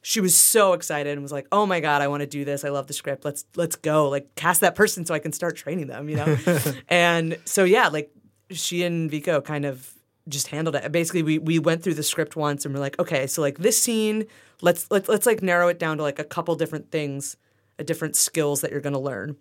she 0.03 0.21
was 0.21 0.35
so 0.35 0.73
excited 0.73 1.13
and 1.13 1.23
was 1.23 1.33
like, 1.33 1.47
"Oh 1.53 1.67
my 1.67 1.81
god, 1.81 2.03
I 2.03 2.09
want 2.09 2.21
to 2.23 2.27
do 2.27 2.45
this. 2.45 2.65
I 2.65 2.71
love 2.71 2.87
the 2.87 2.93
script. 2.93 3.25
Let's 3.25 3.45
let's 3.57 3.77
go. 3.77 4.09
Like 4.09 4.35
cast 4.35 4.61
that 4.63 4.75
person 4.75 5.05
so 5.05 5.15
I 5.15 5.19
can 5.19 5.33
start 5.33 5.57
training 5.57 5.89
them." 5.89 6.09
You 6.09 6.17
know. 6.17 6.37
and 6.89 7.39
so 7.45 7.65
yeah, 7.65 7.89
like 7.89 8.11
she 8.51 8.83
and 8.85 9.11
Vico 9.11 9.41
kind 9.41 9.65
of 9.65 9.93
just 10.29 10.49
handled 10.49 10.77
it. 10.77 10.91
Basically, 10.93 11.23
we 11.23 11.39
we 11.39 11.59
went 11.59 11.83
through 11.83 11.95
the 11.95 12.03
script 12.03 12.37
once 12.37 12.65
and 12.65 12.75
we're 12.75 12.81
like, 12.81 12.99
okay, 12.99 13.27
so 13.27 13.43
like 13.43 13.59
this 13.59 13.81
scene, 13.81 14.27
let's 14.63 14.91
let's 14.91 15.09
let's 15.09 15.27
like 15.27 15.43
narrow 15.43 15.69
it 15.69 15.79
down 15.79 15.99
to 15.99 16.03
like 16.03 16.19
a 16.19 16.25
couple 16.25 16.55
different 16.55 16.91
things, 16.91 17.37
a 17.79 17.85
different 17.85 18.17
skills 18.17 18.63
that 18.63 18.71
you're 18.71 18.81
going 18.81 18.95
to 18.95 18.99
learn 18.99 19.37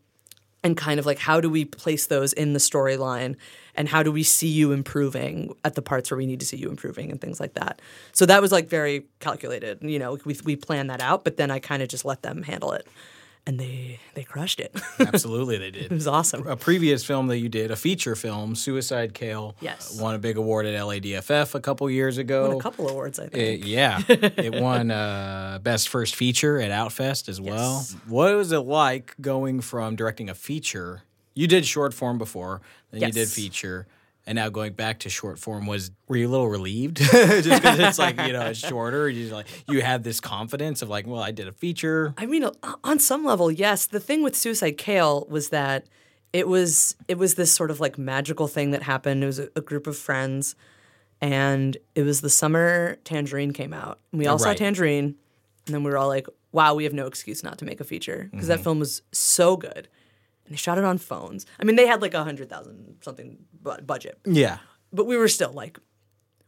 and 0.64 0.76
kind 0.76 1.00
of 1.00 1.06
like 1.06 1.20
how 1.20 1.40
do 1.40 1.50
we 1.50 1.66
place 1.66 2.08
those 2.08 2.34
in 2.34 2.54
the 2.54 2.60
storyline 2.60 3.36
and 3.76 3.88
how 3.88 4.04
do 4.04 4.12
we 4.12 4.24
see 4.24 4.48
you 4.48 4.72
improving 4.72 5.56
at 5.64 5.76
the 5.76 5.82
parts 5.82 6.12
where 6.12 6.18
we 6.18 6.26
need 6.26 6.40
to 6.40 6.46
see 6.46 6.58
you 6.58 6.70
improving 6.70 7.12
and 7.12 7.22
things 7.22 7.40
like 7.40 7.54
that. 7.54 7.82
So 8.12 8.26
that 8.26 8.42
was 8.42 8.52
like 8.52 8.68
very 8.68 9.06
calculated 9.20 9.80
you 9.82 10.00
know 10.00 10.18
we, 10.26 10.38
we 10.44 10.56
planned 10.56 10.90
that 10.90 11.02
out 11.02 11.24
but 11.24 11.38
then 11.38 11.52
i 11.52 11.60
kind 11.60 11.82
of 11.82 11.90
just 11.90 12.06
let 12.06 12.22
them 12.22 12.44
handle 12.44 12.72
it 12.72 12.88
and 13.48 13.60
they 13.60 14.00
they 14.14 14.24
crushed 14.24 14.60
it. 14.60 14.76
Absolutely, 15.00 15.58
they 15.58 15.72
did. 15.72 15.84
it 15.86 15.92
was 15.92 16.08
awesome. 16.08 16.46
A 16.48 16.56
previous 16.56 17.04
film 17.04 17.28
that 17.28 17.38
you 17.40 17.50
did, 17.50 17.72
a 17.72 17.76
feature 17.76 18.16
film, 18.16 18.56
Suicide 18.56 19.14
Kale, 19.14 19.56
Yes. 19.62 20.00
won 20.00 20.14
a 20.16 20.20
big 20.20 20.38
award 20.38 20.66
at 20.66 20.80
LADFF 20.80 21.56
a 21.56 21.60
couple 21.60 21.90
years 21.90 22.18
ago. 22.18 22.48
Won 22.50 22.58
a 22.58 22.62
couple 22.62 22.88
awards, 22.90 23.20
I 23.20 23.28
think. 23.28 23.64
It- 23.64 23.68
yeah, 23.68 24.02
it 24.08 24.62
won 24.62 24.92
uh, 24.92 25.60
best 25.64 25.90
first 25.90 26.16
feature 26.16 26.60
at 26.60 26.72
Outfest 26.72 27.28
as 27.30 27.42
well. 27.42 27.78
Yes. 27.78 27.96
What 28.08 28.36
was 28.36 28.52
it 28.52 28.60
like 28.60 29.16
going 29.22 29.62
from 29.62 29.96
directing 29.96 30.30
a 30.30 30.36
feature? 30.36 31.04
You 31.34 31.48
did 31.48 31.66
short 31.66 31.94
form 31.94 32.18
before, 32.18 32.62
then 32.92 33.02
you 33.02 33.12
did 33.12 33.30
feature, 33.30 33.88
and 34.30 34.36
now 34.36 34.48
going 34.48 34.74
back 34.74 35.00
to 35.00 35.10
short 35.10 35.40
form. 35.40 35.66
Was 35.66 35.90
were 36.08 36.16
you 36.16 36.28
a 36.28 36.30
little 36.30 36.48
relieved 36.48 36.98
just 37.12 37.50
because 37.50 37.80
it's 37.80 37.98
like 37.98 38.16
you 38.22 38.32
know 38.32 38.46
it's 38.46 38.60
shorter? 38.60 39.10
You 39.10 39.28
like 39.34 39.48
you 39.68 39.82
had 39.82 40.04
this 40.04 40.20
confidence 40.22 40.84
of 40.84 40.90
like, 40.90 41.08
well, 41.08 41.22
I 41.22 41.32
did 41.32 41.48
a 41.48 41.52
feature. 41.52 42.14
I 42.16 42.28
mean, 42.28 42.48
on 42.84 43.00
some 43.00 43.26
level, 43.26 43.52
yes. 43.52 43.88
The 43.88 44.00
thing 44.00 44.22
with 44.22 44.36
Suicide 44.36 44.78
Kale 44.78 45.26
was 45.32 45.50
that 45.50 45.88
it 46.32 46.48
was 46.48 46.96
it 47.08 47.18
was 47.18 47.36
this 47.36 47.52
sort 47.52 47.72
of 47.72 47.80
like 47.80 47.98
magical 47.98 48.48
thing 48.48 48.70
that 48.70 48.84
happened. 48.84 49.24
It 49.24 49.28
was 49.28 49.40
a, 49.40 49.50
a 49.56 49.62
group 49.62 49.88
of 49.88 49.98
friends, 49.98 50.56
and 51.20 51.76
it 51.96 52.04
was 52.04 52.22
the 52.22 52.30
summer 52.30 52.98
Tangerine 53.04 53.52
came 53.52 53.74
out. 53.74 53.98
And 54.12 54.20
we 54.20 54.28
all 54.28 54.38
saw 54.38 54.54
Tangerine, 54.54 55.16
and 55.66 55.74
then 55.74 55.84
we 55.84 55.90
were 55.90 55.98
all 55.98 56.08
like, 56.08 56.28
"Wow, 56.52 56.76
we 56.76 56.84
have 56.84 56.94
no 56.94 57.08
excuse 57.08 57.44
not 57.44 57.58
to 57.58 57.66
make 57.66 57.82
a 57.82 57.84
feature 57.84 58.30
because 58.32 58.46
that 58.46 58.58
mm-hmm. 58.58 58.64
film 58.64 58.80
was 58.80 59.02
so 59.12 59.58
good." 59.58 59.88
And 60.50 60.56
they 60.56 60.58
shot 60.58 60.80
it 60.80 60.84
on 60.84 60.98
phones. 60.98 61.46
I 61.60 61.64
mean, 61.64 61.76
they 61.76 61.86
had 61.86 62.02
like 62.02 62.16
a 62.16 62.24
hundred 62.24 62.50
thousand 62.50 62.96
something 63.02 63.38
bu- 63.62 63.82
budget, 63.84 64.18
Yeah, 64.26 64.58
but 64.92 65.06
we 65.06 65.16
were 65.16 65.28
still 65.28 65.54
like, 65.54 65.78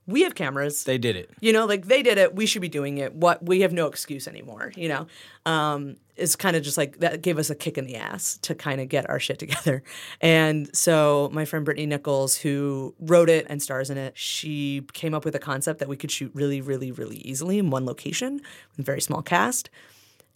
"We 0.08 0.24
have 0.24 0.34
cameras." 0.34 0.84
they 0.86 0.98
did 0.98 1.16
it. 1.16 1.30
you 1.40 1.54
know 1.54 1.66
like 1.68 1.86
they 1.86 2.02
did 2.02 2.18
it. 2.18 2.34
We 2.36 2.48
should 2.48 2.64
be 2.64 2.68
doing 2.70 2.98
it. 2.98 3.14
What 3.14 3.46
we 3.46 3.62
have 3.62 3.72
no 3.74 3.86
excuse 3.86 4.28
anymore 4.28 4.74
you 4.76 4.90
know? 4.90 5.06
Um 5.46 5.98
it's 6.16 6.36
kind 6.36 6.56
of 6.56 6.62
just 6.64 6.78
like 6.78 6.98
that 7.00 7.22
gave 7.22 7.38
us 7.40 7.50
a 7.52 7.56
kick 7.56 7.78
in 7.78 7.86
the 7.86 7.96
ass 7.96 8.38
to 8.44 8.54
kind 8.56 8.82
of 8.82 8.90
get 8.90 9.08
our 9.10 9.20
shit 9.20 9.38
together. 9.46 9.84
And 10.20 10.76
so 10.76 11.30
my 11.32 11.46
friend 11.46 11.66
Brittani 11.66 11.88
Nichols 11.88 12.38
who 12.38 12.96
wrote 13.00 13.30
it 13.30 13.46
and 13.50 13.62
stars 13.62 13.90
in 13.92 13.98
it 14.00 14.18
she 14.18 14.82
came 14.94 15.14
up 15.14 15.24
with 15.26 15.36
a 15.36 15.40
concept 15.40 15.78
that 15.80 15.88
we 15.88 15.96
could 15.98 16.10
shoot 16.12 16.32
really 16.34 16.60
really 16.62 16.92
really 16.92 17.18
easily 17.18 17.60
in 17.60 17.70
one 17.70 17.86
location 17.86 18.42
with 18.72 18.80
a 18.80 18.84
very 18.84 19.02
small 19.02 19.22
cast 19.22 19.70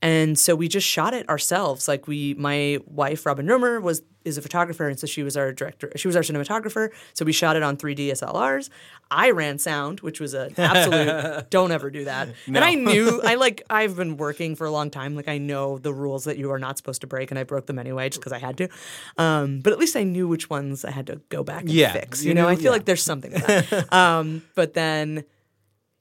and 0.05 0.37
so 0.37 0.55
we 0.55 0.67
just 0.67 0.87
shot 0.87 1.13
it 1.13 1.27
ourselves. 1.29 1.87
Like 1.87 2.07
we, 2.07 2.33
my 2.35 2.79
wife 2.85 3.25
Robin 3.25 3.47
Roemer 3.47 3.79
was 3.81 4.01
is 4.23 4.37
a 4.39 4.41
photographer, 4.41 4.87
and 4.89 4.99
so 4.99 5.05
she 5.05 5.21
was 5.21 5.37
our 5.37 5.51
director. 5.53 5.91
She 5.97 6.07
was 6.07 6.15
our 6.15 6.23
cinematographer. 6.23 6.89
So 7.13 7.25
we 7.25 7.31
shot 7.31 7.55
it 7.55 7.61
on 7.61 7.77
three 7.77 7.93
DSLRs. 7.95 8.69
I 9.11 9.29
ran 9.29 9.59
sound, 9.59 9.99
which 9.99 10.19
was 10.19 10.33
an 10.33 10.51
absolute 10.57 11.47
don't 11.57 11.71
ever 11.71 11.91
do 11.91 12.05
that. 12.05 12.29
And 12.47 12.57
I 12.57 12.73
knew 12.73 13.21
I 13.23 13.35
like 13.35 13.61
I've 13.69 13.95
been 13.95 14.17
working 14.17 14.55
for 14.55 14.65
a 14.65 14.71
long 14.71 14.89
time. 14.89 15.15
Like 15.15 15.27
I 15.27 15.37
know 15.37 15.77
the 15.77 15.93
rules 15.93 16.23
that 16.23 16.37
you 16.39 16.49
are 16.51 16.57
not 16.59 16.77
supposed 16.77 17.01
to 17.01 17.07
break, 17.07 17.29
and 17.31 17.37
I 17.39 17.43
broke 17.43 17.67
them 17.67 17.77
anyway 17.77 18.09
just 18.09 18.19
because 18.21 18.33
I 18.33 18.39
had 18.39 18.57
to. 18.57 18.69
Um, 19.17 19.59
but 19.61 19.73
at 19.73 19.79
least 19.79 19.95
I 19.95 20.03
knew 20.03 20.27
which 20.27 20.49
ones 20.49 20.83
I 20.85 20.91
had 20.91 21.05
to 21.07 21.21
go 21.29 21.43
back 21.43 21.61
and 21.61 21.69
Yeah, 21.71 21.93
fix. 21.93 22.23
you 22.23 22.29
You 22.29 22.33
know, 22.35 22.43
knew- 22.43 22.49
I 22.49 22.55
feel 22.55 22.65
yeah. 22.65 22.69
like 22.71 22.85
there's 22.85 23.03
something 23.03 23.31
that. 23.31 23.93
um, 24.01 24.41
but 24.55 24.73
then 24.73 25.23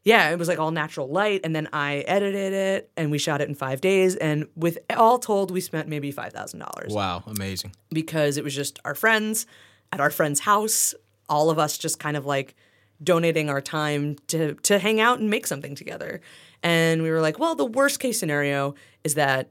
yeah, 0.05 0.31
it 0.31 0.39
was 0.39 0.49
like 0.49 0.59
all 0.59 0.71
natural 0.71 1.09
light, 1.09 1.41
and 1.45 1.57
then 1.57 1.69
I 1.73 1.97
edited 2.07 2.53
it, 2.53 2.91
and 2.97 3.11
we 3.11 3.19
shot 3.19 3.41
it 3.41 3.49
in 3.49 3.55
five 3.55 3.81
days. 3.81 4.17
And 4.17 4.47
with 4.55 4.79
all 4.97 5.19
told, 5.19 5.51
we 5.51 5.61
spent 5.61 5.89
maybe 5.89 6.11
five 6.11 6.33
thousand 6.33 6.61
dollars 6.61 6.93
Wow, 6.93 7.23
amazing. 7.27 7.73
because 7.91 8.37
it 8.37 8.45
was 8.45 8.55
just 8.55 8.79
our 8.85 8.95
friends 8.95 9.47
at 9.93 10.01
our 10.01 10.11
friend's 10.11 10.41
house, 10.41 10.95
all 11.29 11.51
of 11.51 11.59
us 11.59 11.79
just 11.79 11.99
kind 11.99 12.17
of 12.17 12.27
like 12.27 12.55
donating 13.03 13.49
our 13.51 13.61
time 13.61 14.17
to 14.29 14.55
to 14.55 14.79
hang 14.79 15.01
out 15.01 15.19
and 15.21 15.31
make 15.31 15.47
something 15.47 15.75
together. 15.75 16.21
And 16.63 17.03
we 17.03 17.11
were 17.11 17.21
like, 17.21 17.39
well, 17.39 17.55
the 17.55 17.67
worst 17.67 18.01
case 18.01 18.19
scenario 18.19 18.75
is 19.05 19.15
that 19.17 19.51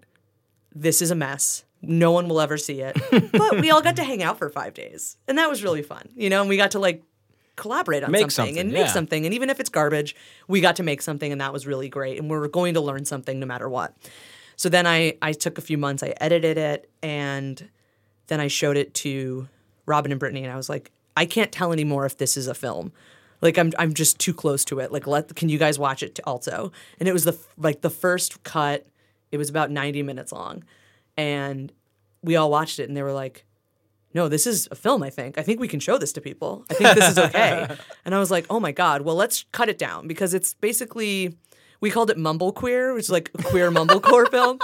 this 0.73 1.01
is 1.01 1.11
a 1.11 1.15
mess. 1.15 1.63
No 1.81 2.11
one 2.11 2.27
will 2.27 2.41
ever 2.41 2.57
see 2.57 2.81
it. 2.81 2.97
but 3.31 3.59
we 3.61 3.69
all 3.69 3.81
got 3.81 3.97
to 3.97 4.03
hang 4.03 4.23
out 4.23 4.37
for 4.39 4.49
five 4.49 4.73
days. 4.73 5.17
And 5.27 5.37
that 5.37 5.49
was 5.49 5.63
really 5.63 5.83
fun. 5.83 6.09
You 6.15 6.29
know, 6.29 6.39
and 6.41 6.49
we 6.49 6.57
got 6.57 6.71
to 6.71 6.79
like 6.79 7.03
collaborate 7.55 8.03
on 8.03 8.11
Make 8.11 8.31
something, 8.31 8.57
and 8.57 8.69
something, 8.69 8.83
make 8.83 8.91
something. 8.91 9.25
And 9.25 9.33
even 9.33 9.49
if 9.49 9.59
it's 9.59 9.69
garbage, 9.69 10.15
we 10.47 10.61
got 10.61 10.75
to 10.77 10.83
make 10.83 11.01
something 11.01 11.31
and 11.31 11.39
that 11.41 11.53
was 11.53 11.67
really 11.67 11.89
great. 11.89 12.19
And 12.19 12.29
we're 12.29 12.47
going 12.47 12.73
to 12.73 12.81
learn 12.81 13.05
something 13.05 13.39
no 13.39 13.45
matter 13.45 13.69
what. 13.69 13.93
So 14.55 14.69
then 14.69 14.87
I, 14.87 15.17
I 15.21 15.33
took 15.33 15.57
a 15.57 15.61
few 15.61 15.77
months, 15.77 16.03
I 16.03 16.13
edited 16.21 16.57
it, 16.57 16.89
and 17.01 17.69
then 18.27 18.39
I 18.39 18.47
showed 18.47 18.77
it 18.77 18.93
to 18.95 19.47
Robin 19.85 20.11
and 20.11 20.21
Brittani, 20.21 20.43
and 20.43 20.51
I 20.51 20.55
was 20.55 20.69
like, 20.69 20.91
I 21.17 21.25
can't 21.25 21.51
tell 21.51 21.71
anymore 21.71 22.05
if 22.05 22.17
this 22.17 22.37
is 22.37 22.47
a 22.47 22.53
film. 22.53 22.91
Like 23.41 23.57
I'm, 23.57 23.73
I'm 23.77 23.93
just 23.93 24.19
too 24.19 24.33
close 24.33 24.63
to 24.65 24.79
it. 24.79 24.91
Like, 24.91 25.05
let 25.05 25.35
can 25.35 25.49
you 25.49 25.57
guys 25.57 25.77
watch 25.77 26.01
it 26.01 26.19
also? 26.23 26.71
And 26.99 27.09
it 27.09 27.13
was 27.13 27.25
the 27.25 27.37
like 27.57 27.81
the 27.81 27.89
first 27.89 28.43
cut. 28.43 28.87
It 29.31 29.37
was 29.37 29.49
about 29.49 29.71
90 29.71 30.03
minutes 30.03 30.31
long, 30.31 30.63
and 31.17 31.71
we 32.21 32.35
all 32.35 32.49
watched 32.49 32.79
it, 32.79 32.87
and 32.87 32.95
they 32.95 33.03
were 33.03 33.11
like, 33.11 33.45
no, 34.13 34.27
this 34.29 34.45
is 34.47 34.67
a 34.71 34.75
film, 34.75 35.03
I 35.03 35.09
think. 35.09 35.37
I 35.37 35.41
think 35.43 35.59
we 35.59 35.67
can 35.67 35.79
show 35.79 35.97
this 35.97 36.13
to 36.13 36.21
people. 36.21 36.65
I 36.69 36.73
think 36.75 36.95
this 36.95 37.09
is 37.11 37.17
okay. 37.19 37.67
and 38.05 38.13
I 38.15 38.19
was 38.19 38.29
like, 38.31 38.45
oh 38.49 38.59
my 38.59 38.71
God, 38.71 39.01
well, 39.01 39.15
let's 39.15 39.45
cut 39.51 39.69
it 39.69 39.77
down 39.77 40.07
because 40.07 40.33
it's 40.33 40.53
basically, 40.55 41.35
we 41.81 41.89
called 41.89 42.09
it 42.09 42.17
Mumble 42.17 42.51
Queer, 42.53 42.93
which 42.93 43.05
is 43.05 43.09
like 43.09 43.31
a 43.37 43.43
queer 43.43 43.71
mumblecore 43.71 44.29
film. 44.31 44.59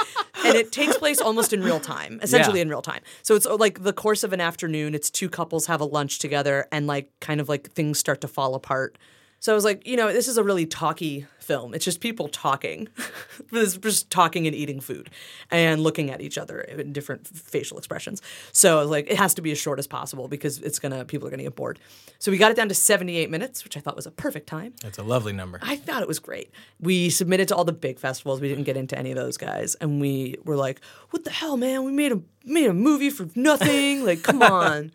And 0.46 0.56
it 0.56 0.72
takes 0.72 0.98
place 0.98 1.20
almost 1.20 1.52
in 1.54 1.62
real 1.64 1.80
time, 1.80 2.20
essentially 2.22 2.60
Yeah. 2.60 2.64
in 2.64 2.70
real 2.70 2.82
time. 2.82 3.02
So 3.24 3.36
it's 3.36 3.46
uh, 3.46 3.56
like 3.58 3.84
the 3.84 3.94
course 3.94 4.24
of 4.24 4.34
an 4.34 4.40
afternoon, 4.42 4.96
it's 4.96 5.10
two 5.10 5.30
couples 5.30 5.66
have 5.66 5.82
a 5.82 5.86
lunch 5.86 6.20
together 6.20 6.68
and 6.72 6.88
like 6.88 7.10
kind 7.20 7.42
of 7.42 7.50
like 7.50 7.72
things 7.72 8.00
start 8.00 8.22
to 8.22 8.28
fall 8.28 8.56
apart. 8.56 8.98
So 9.40 9.52
I 9.54 9.56
was 9.56 9.64
like, 9.64 9.88
you 9.88 9.96
know, 9.96 10.12
this 10.12 10.28
is 10.28 10.38
a 10.38 10.44
really 10.44 10.66
talky 10.66 11.26
film. 11.40 11.74
It's 11.74 11.86
just 11.86 12.02
people 12.02 12.28
talking, 12.28 12.90
it's 13.54 13.78
just 13.78 14.12
talking 14.12 14.46
and 14.46 14.56
eating 14.56 14.82
food 14.82 15.10
and 15.50 15.82
looking 15.82 16.12
at 16.12 16.22
each 16.22 16.38
other 16.38 16.60
in 16.60 16.92
different 16.94 17.26
facial 17.26 17.78
expressions. 17.78 18.22
So 18.52 18.78
I 18.78 18.82
was 18.82 18.90
like, 18.90 19.10
it 19.10 19.18
has 19.18 19.34
to 19.36 19.42
be 19.42 19.52
as 19.52 19.58
short 19.58 19.80
as 19.80 19.88
possible 19.88 20.28
because 20.28 20.60
it's 20.60 20.78
gonna 20.78 21.06
people 21.06 21.28
are 21.28 21.32
gonna 21.32 21.44
get 21.44 21.56
bored. 21.56 21.80
So 22.20 22.32
we 22.32 22.38
got 22.38 22.52
it 22.52 22.56
down 22.56 22.68
to 22.68 22.76
78 22.76 23.30
minutes, 23.30 23.64
which 23.64 23.78
I 23.78 23.80
thought 23.80 23.96
was 23.96 24.06
a 24.06 24.12
perfect 24.12 24.48
time. 24.48 24.74
That's 24.84 24.98
a 24.98 25.04
lovely 25.04 25.34
number. 25.34 25.60
I 25.64 25.78
thought 25.78 26.02
it 26.02 26.08
was 26.08 26.20
great. 26.20 26.52
We 26.80 27.10
submitted 27.10 27.48
to 27.48 27.56
all 27.56 27.64
the 27.64 27.74
big 27.74 27.98
festivals. 27.98 28.42
We 28.42 28.50
didn't 28.50 28.66
get 28.66 28.78
into 28.78 28.98
any 28.98 29.12
of 29.12 29.18
those 29.18 29.38
guys, 29.38 29.76
and 29.76 30.02
we 30.02 30.36
were 30.44 30.58
like, 30.58 30.82
"What 31.12 31.24
the 31.24 31.32
hell, 31.32 31.56
man? 31.58 31.84
We 31.86 31.92
made 31.92 32.12
a 32.12 32.22
made 32.46 32.68
a 32.68 32.74
movie 32.74 33.10
for 33.10 33.28
nothing. 33.36 34.06
Like, 34.06 34.22
come 34.22 34.42
on." 34.60 34.92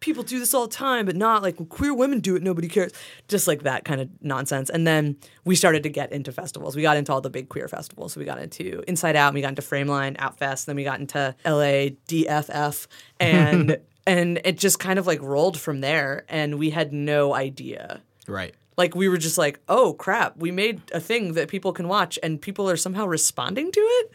People 0.00 0.22
do 0.22 0.38
this 0.38 0.54
all 0.54 0.66
the 0.66 0.74
time, 0.74 1.06
but 1.06 1.16
not 1.16 1.42
like 1.42 1.58
when 1.58 1.66
queer 1.66 1.92
women 1.92 2.20
do 2.20 2.36
it, 2.36 2.42
nobody 2.42 2.68
cares. 2.68 2.92
Just 3.26 3.48
like 3.48 3.62
that 3.62 3.84
kind 3.84 4.00
of 4.00 4.08
nonsense. 4.20 4.70
And 4.70 4.86
then 4.86 5.16
we 5.44 5.56
started 5.56 5.82
to 5.82 5.88
get 5.88 6.12
into 6.12 6.30
festivals. 6.32 6.76
We 6.76 6.82
got 6.82 6.96
into 6.96 7.12
all 7.12 7.20
the 7.20 7.30
big 7.30 7.48
queer 7.48 7.66
festivals. 7.68 8.16
We 8.16 8.24
got 8.24 8.38
into 8.38 8.82
Inside 8.86 9.16
Out, 9.16 9.28
and 9.28 9.34
we 9.34 9.40
got 9.40 9.48
into 9.48 9.62
Frameline, 9.62 10.16
Outfest, 10.18 10.66
then 10.66 10.76
we 10.76 10.84
got 10.84 11.00
into 11.00 11.34
LA 11.44 11.90
DFF, 12.08 12.86
and 13.20 13.78
and 14.06 14.40
it 14.44 14.58
just 14.58 14.78
kind 14.78 14.98
of 14.98 15.06
like 15.06 15.20
rolled 15.20 15.58
from 15.58 15.80
there. 15.80 16.24
And 16.28 16.58
we 16.58 16.70
had 16.70 16.92
no 16.92 17.34
idea 17.34 18.00
right. 18.26 18.54
Like 18.78 18.94
we 18.94 19.08
were 19.08 19.18
just 19.18 19.36
like, 19.36 19.58
oh 19.68 19.92
crap, 19.94 20.36
we 20.36 20.52
made 20.52 20.80
a 20.94 21.00
thing 21.00 21.34
that 21.34 21.48
people 21.48 21.72
can 21.72 21.88
watch, 21.88 22.16
and 22.22 22.40
people 22.40 22.70
are 22.70 22.76
somehow 22.76 23.06
responding 23.06 23.72
to 23.72 23.80
it. 23.80 24.12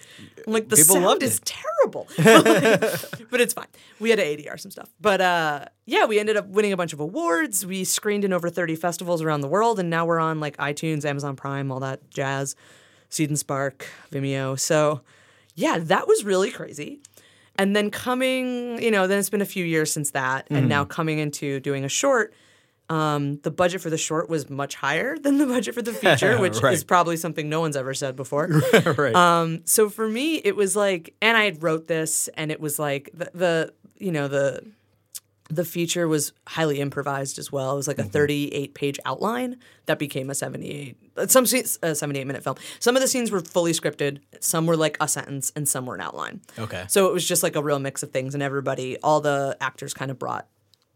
Like 0.48 0.70
the 0.70 0.78
People 0.78 0.96
sound 0.96 1.22
is 1.22 1.42
terrible, 1.44 2.08
but 2.18 3.42
it's 3.42 3.54
fine. 3.54 3.68
We 4.00 4.10
had 4.10 4.20
to 4.20 4.26
ADR 4.26 4.58
some 4.60 4.72
stuff, 4.72 4.90
but 5.00 5.20
uh, 5.22 5.66
yeah, 5.86 6.06
we 6.06 6.18
ended 6.18 6.38
up 6.38 6.48
winning 6.48 6.72
a 6.72 6.78
bunch 6.78 6.94
of 6.94 7.02
awards. 7.02 7.66
We 7.66 7.84
screened 7.84 8.24
in 8.24 8.32
over 8.32 8.50
30 8.50 8.76
festivals 8.78 9.22
around 9.22 9.42
the 9.42 9.50
world, 9.50 9.80
and 9.80 9.90
now 9.90 10.06
we're 10.06 10.20
on 10.20 10.40
like 10.40 10.56
iTunes, 10.58 11.04
Amazon 11.04 11.36
Prime, 11.36 11.70
all 11.70 11.82
that 11.82 12.10
jazz, 12.10 12.56
Seed 13.10 13.30
and 13.30 13.38
Spark, 13.38 13.86
Vimeo. 14.12 14.58
So 14.58 15.02
yeah, 15.56 15.78
that 15.78 16.08
was 16.08 16.24
really 16.24 16.52
crazy. 16.52 17.02
And 17.58 17.76
then 17.76 17.92
coming, 17.92 18.82
you 18.82 18.90
know, 18.90 19.06
then 19.08 19.20
it's 19.20 19.30
been 19.30 19.42
a 19.42 19.46
few 19.46 19.64
years 19.64 19.92
since 19.92 20.12
that, 20.12 20.48
and 20.50 20.68
now 20.68 20.86
coming 20.86 21.20
into 21.20 21.60
doing 21.60 21.84
a 21.84 21.90
short 21.90 22.34
um, 22.90 23.38
the 23.44 23.52
budget 23.52 23.82
for 23.82 23.90
the 23.90 23.98
short 23.98 24.30
was 24.30 24.50
much 24.50 24.76
higher 24.76 25.18
than 25.24 25.38
the 25.38 25.46
budget 25.46 25.74
for 25.74 25.82
the 25.82 25.94
feature, 25.94 26.38
which 26.42 26.62
Right. 26.62 26.74
is 26.74 26.84
probably 26.84 27.18
something 27.18 27.50
no 27.50 27.60
one's 27.62 27.76
ever 27.78 27.94
said 27.94 28.16
before. 28.16 28.48
right. 28.98 29.16
Um, 29.16 29.62
so 29.66 29.90
for 29.90 30.08
me, 30.08 30.36
it 30.38 30.56
was 30.56 30.76
like, 30.76 31.16
and 31.22 31.38
I 31.38 31.46
had 31.46 31.64
wrote 31.64 31.88
this, 31.88 32.28
and 32.36 32.52
it 32.52 32.60
was 32.60 32.78
like 32.80 33.10
the, 33.14 33.30
the 33.34 33.74
you 33.98 34.12
know 34.12 34.28
the 34.28 34.64
the 35.50 35.66
feature 35.66 36.08
was 36.08 36.32
highly 36.48 36.80
improvised 36.80 37.38
as 37.38 37.52
well. 37.52 37.74
It 37.74 37.76
was 37.76 37.88
like 37.88 37.98
Mm-hmm. 37.98 38.08
a 38.08 38.12
38 38.12 38.74
page 38.74 39.00
outline 39.06 39.58
that 39.86 40.00
became 40.00 40.30
a 40.30 40.36
78 40.36 40.98
uh, 41.16 41.28
some 41.28 41.46
scenes 41.46 41.78
a 41.84 41.94
78 41.94 42.26
minute 42.26 42.44
film. 42.44 42.56
Some 42.80 42.96
of 42.96 43.02
the 43.02 43.08
scenes 43.08 43.30
were 43.30 43.42
fully 43.42 43.72
scripted, 43.72 44.20
some 44.40 44.66
were 44.66 44.76
like 44.78 44.98
a 45.00 45.08
sentence, 45.08 45.52
and 45.56 45.68
some 45.68 45.86
were 45.86 45.96
an 45.96 46.02
outline. 46.02 46.42
Okay. 46.58 46.86
So 46.88 47.08
it 47.08 47.14
was 47.14 47.28
just 47.28 47.44
like 47.44 47.56
a 47.56 47.62
real 47.62 47.78
mix 47.80 48.02
of 48.04 48.12
things, 48.12 48.34
and 48.34 48.42
everybody, 48.42 48.98
all 49.04 49.22
the 49.22 49.56
actors, 49.62 49.94
kind 49.94 50.10
of 50.12 50.18
brought. 50.18 50.48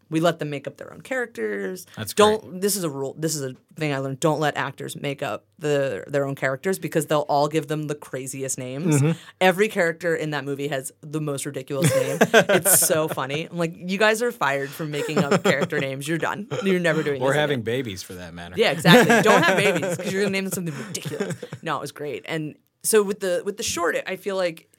We 0.09 0.19
let 0.19 0.39
them 0.39 0.49
make 0.49 0.67
up 0.67 0.77
their 0.77 0.93
own 0.93 1.01
characters. 1.01 1.85
That's 1.97 2.13
don't. 2.13 2.61
This 2.61 2.75
is 2.75 2.83
a 2.83 2.89
rule. 2.89 3.15
This 3.17 3.35
is 3.35 3.43
a 3.43 3.55
thing 3.75 3.93
I 3.93 3.97
learned. 3.99 4.19
Don't 4.19 4.39
let 4.39 4.55
actors 4.55 4.95
make 4.95 5.21
up 5.21 5.45
the 5.59 6.03
their 6.07 6.25
own 6.25 6.35
characters 6.35 6.79
because 6.79 7.07
they'll 7.07 7.25
all 7.27 7.47
give 7.47 7.67
them 7.67 7.87
the 7.87 7.95
craziest 7.95 8.57
names. 8.57 9.01
Mm-hmm. 9.01 9.17
Every 9.41 9.67
character 9.67 10.15
in 10.15 10.31
that 10.31 10.45
movie 10.45 10.69
has 10.69 10.91
the 11.01 11.19
most 11.19 11.45
ridiculous 11.45 11.93
name. 11.95 12.17
it's 12.21 12.79
so 12.79 13.07
funny. 13.19 13.47
I'm 13.49 13.57
like, 13.57 13.73
you 13.75 13.97
guys 13.97 14.21
are 14.21 14.31
fired 14.31 14.69
from 14.69 14.91
making 14.91 15.19
up 15.19 15.43
character 15.43 15.79
names. 15.79 16.07
You're 16.07 16.17
done. 16.17 16.47
You're 16.63 16.79
never 16.79 17.03
doing. 17.03 17.21
or 17.21 17.33
having 17.33 17.55
again. 17.55 17.63
babies 17.65 18.03
for 18.03 18.13
that 18.13 18.33
matter. 18.33 18.55
Yeah, 18.57 18.71
exactly. 18.71 19.21
Don't 19.21 19.43
have 19.43 19.57
babies 19.57 19.97
because 19.97 20.11
you're 20.13 20.21
gonna 20.21 20.31
name 20.31 20.45
them 20.45 20.53
something 20.53 20.73
ridiculous. 20.87 21.35
No, 21.61 21.77
it 21.77 21.81
was 21.81 21.91
great. 21.91 22.23
And 22.27 22.55
so 22.83 23.03
with 23.03 23.19
the 23.19 23.41
with 23.45 23.57
the 23.57 23.63
short, 23.63 23.97
I 24.07 24.15
feel 24.15 24.37
like 24.37 24.69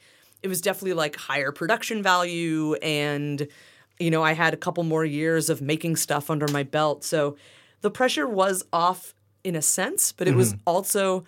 it 0.41 0.47
was 0.47 0.61
definitely 0.61 0.93
like 0.93 1.15
higher 1.17 1.51
production 1.51 2.01
value 2.01 2.73
and 2.75 3.47
you 3.99 4.09
know, 4.11 4.23
I 4.23 4.33
had 4.33 4.53
a 4.53 4.57
couple 4.57 4.83
more 4.83 5.03
years 5.05 5.49
of 5.49 5.61
making 5.61 5.97
stuff 5.97 6.29
under 6.29 6.47
my 6.47 6.63
belt. 6.63 7.03
So 7.03 7.35
the 7.81 7.91
pressure 7.91 8.27
was 8.27 8.63
off 8.71 9.13
in 9.43 9.55
a 9.55 9.61
sense, 9.61 10.11
but 10.11 10.27
it 10.27 10.35
was 10.35 10.53
Mm-hmm. 10.53 10.61
also 10.65 11.25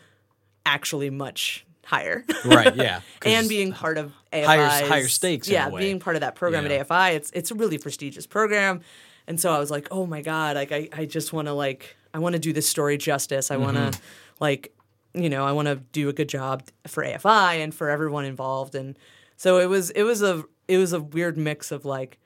actually 0.66 1.10
much 1.10 1.66
higher. 1.86 2.24
Right, 2.46 2.75
yeah. 2.75 3.01
and 3.25 3.50
being 3.50 3.74
part 3.74 3.98
of 3.98 4.12
AFI. 4.32 4.46
higher- 4.46 4.88
higher 4.88 5.08
stakes 5.08 5.50
Yeah, 5.50 5.70
being 5.70 6.00
part 6.00 6.16
of 6.16 6.22
that 6.22 6.36
program 6.36 6.66
Yeah. 6.66 6.74
at 6.78 6.88
AFI, 6.88 7.16
it's 7.16 7.32
it's 7.32 7.51
a 7.51 7.56
really 7.56 7.78
prestigious 7.78 8.25
program. 8.28 8.82
And 9.28 9.40
so 9.40 9.51
I 9.54 9.60
was 9.60 9.70
like, 9.72 9.88
oh 9.92 10.06
my 10.06 10.22
God, 10.22 10.56
like 10.56 10.72
I, 10.72 10.90
I 10.94 11.06
just 11.06 11.34
wanna 11.34 11.54
like 11.54 11.96
I 12.13 12.20
wanna 12.20 12.40
do 12.40 12.54
this 12.54 12.68
story 12.70 12.98
justice. 12.98 13.51
I 13.51 13.58
wanna 13.58 13.92
Mm-hmm. 13.92 14.01
like 14.40 14.74
you 15.13 15.30
know, 15.30 15.46
I 15.46 15.51
wanna 15.51 15.75
do 15.75 16.08
a 16.08 16.13
good 16.13 16.30
job 16.30 16.63
for 16.88 17.04
AFI 17.04 17.56
and 17.63 17.75
for 17.75 17.90
everyone 17.90 18.24
involved. 18.24 18.75
And 18.75 18.98
so 19.36 19.60
it 19.60 19.68
was 19.68 19.90
it 19.92 20.04
was 20.04 20.22
a 20.22 20.44
it 20.68 20.78
was 20.78 20.94
a 20.94 21.01
weird 21.01 21.38
mix 21.38 21.72
of 21.72 21.84
like, 21.84 22.18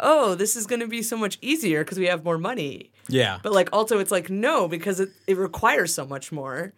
oh, 0.00 0.34
this 0.34 0.56
is 0.56 0.66
gonna 0.66 0.86
be 0.88 1.02
so 1.02 1.16
much 1.16 1.38
easier 1.40 1.84
because 1.84 1.98
we 1.98 2.06
have 2.06 2.24
more 2.24 2.38
money. 2.38 2.90
yeah. 3.08 3.38
But 3.42 3.52
like 3.52 3.68
also 3.72 3.98
it's 3.98 4.10
like 4.10 4.30
no, 4.30 4.68
because 4.68 5.00
it, 5.00 5.10
it 5.26 5.36
requires 5.36 5.94
so 5.94 6.04
much 6.06 6.32
more. 6.32 6.72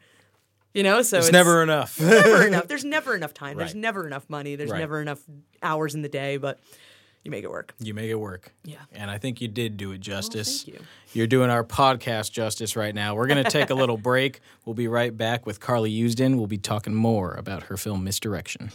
You 0.75 0.83
know, 0.83 1.01
so 1.01 1.17
it's, 1.19 1.33
never 1.33 1.63
enough. 1.63 1.99
never 2.01 2.47
enough. 2.47 2.67
There's 2.69 2.85
never 2.85 3.15
enough 3.17 3.33
time. 3.33 3.57
There's 3.57 3.75
never 3.75 4.07
enough 4.07 4.29
money. 4.29 4.57
There's 4.57 4.71
Right. 4.71 4.79
never 4.81 5.01
enough 5.01 5.21
hours 5.63 5.95
in 5.95 6.03
the 6.03 6.09
day, 6.11 6.37
but 6.37 6.61
you 7.25 7.31
make 7.31 7.45
it 7.45 7.51
work. 7.51 7.75
you 7.81 7.95
make 7.95 8.11
it 8.11 8.15
work. 8.21 8.53
Yeah. 8.63 8.77
And 8.93 9.11
I 9.11 9.17
think 9.17 9.41
you 9.41 9.49
did 9.49 9.79
do 9.79 9.93
it 9.93 10.01
justice. 10.03 10.63
thank 10.65 10.77
you. 10.79 10.85
You're 11.15 11.27
doing 11.27 11.49
our 11.49 11.65
podcast 11.65 12.31
justice 12.33 12.77
right 12.77 12.95
now. 12.95 13.15
We're 13.15 13.27
going 13.27 13.43
to 13.43 13.51
take 13.51 13.71
a 13.71 13.75
little 13.83 13.97
break. 13.97 14.41
We'll 14.67 14.75
be 14.75 14.87
right 14.87 15.17
back 15.17 15.47
with 15.47 15.59
Carly 15.61 15.91
Usdin. 15.91 16.37
We'll 16.37 16.47
be 16.47 16.59
talking 16.59 16.95
more 16.95 17.33
about 17.33 17.65
her 17.65 17.79
film 17.79 18.05
Misdirection. 18.05 18.71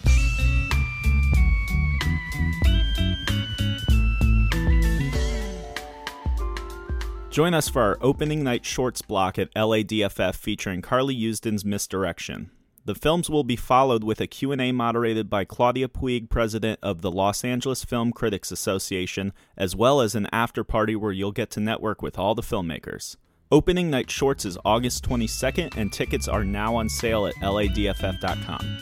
Join 7.32 7.54
us 7.54 7.70
for 7.70 7.82
our 7.82 7.98
opening 8.02 8.44
night 8.44 8.66
shorts 8.66 9.02
block 9.02 9.40
at 9.40 9.54
LADFF 9.56 10.36
featuring 10.36 10.82
Carly 10.82 11.16
Usdin's 11.16 11.64
Misdirection. 11.64 12.52
The 12.84 12.94
films 12.94 13.30
will 13.30 13.46
be 13.46 13.56
followed 13.56 14.04
with 14.04 14.20
a 14.20 14.28
Q&A 14.28 14.74
moderated 14.74 15.30
by 15.30 15.46
Claudia 15.46 15.88
Puig, 15.88 16.30
president 16.30 16.78
of 16.84 17.02
the 17.02 17.10
Los 17.10 17.46
Angeles 17.46 17.86
Film 17.86 18.12
Critics 18.12 18.52
Association, 18.52 19.32
as 19.56 19.78
well 19.78 20.02
as 20.02 20.14
an 20.14 20.28
after 20.34 20.66
party 20.66 20.94
where 20.94 21.14
you'll 21.14 21.32
get 21.32 21.50
to 21.52 21.62
network 21.62 22.02
with 22.02 22.20
all 22.20 22.36
the 22.36 22.42
filmmakers. 22.42 23.16
Opening 23.50 23.90
night 23.90 24.12
shorts 24.12 24.44
is 24.44 24.58
August 24.66 25.08
22nd 25.08 25.78
and 25.78 25.94
tickets 25.94 26.28
are 26.28 26.44
now 26.44 26.76
on 26.76 26.90
sale 26.90 27.28
at 27.28 27.36
ladff.com. 27.36 28.78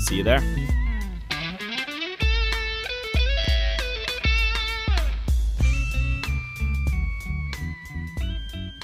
See 0.00 0.16
you 0.16 0.24
there. 0.24 0.42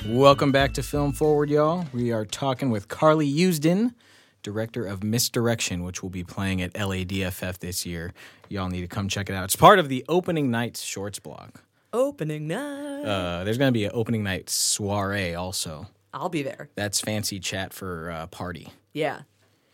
Welcome 0.06 0.50
back 0.52 0.72
to 0.74 0.82
Film 0.82 1.12
Forward, 1.12 1.48
y'all. 1.48 1.86
We 1.92 2.10
are 2.12 2.24
talking 2.24 2.70
with 2.70 2.88
Carly 2.88 3.30
Usdin, 3.32 3.94
director 4.42 4.84
of 4.84 5.04
Misdirection, 5.04 5.84
which 5.84 6.02
will 6.02 6.10
be 6.10 6.24
playing 6.24 6.60
at 6.60 6.72
LADFF 6.74 7.58
this 7.58 7.86
year. 7.86 8.12
Y'all 8.48 8.68
need 8.68 8.80
to 8.80 8.88
come 8.88 9.08
check 9.08 9.30
it 9.30 9.34
out. 9.34 9.44
It's 9.44 9.54
part 9.56 9.78
of 9.78 9.88
the 9.88 10.04
opening 10.08 10.50
night 10.50 10.76
shorts 10.76 11.18
block. 11.20 11.62
Opening 11.92 12.48
night. 12.48 13.04
Uh, 13.04 13.44
there's 13.44 13.58
going 13.58 13.68
to 13.68 13.72
be 13.78 13.84
an 13.84 13.92
opening 13.94 14.24
night 14.24 14.50
soiree 14.50 15.34
also. 15.34 15.86
I'll 16.12 16.28
be 16.28 16.42
there. 16.42 16.68
That's 16.74 17.00
fancy 17.00 17.38
chat 17.38 17.72
for 17.72 18.10
uh, 18.10 18.26
party. 18.26 18.68
Yeah. 18.92 19.20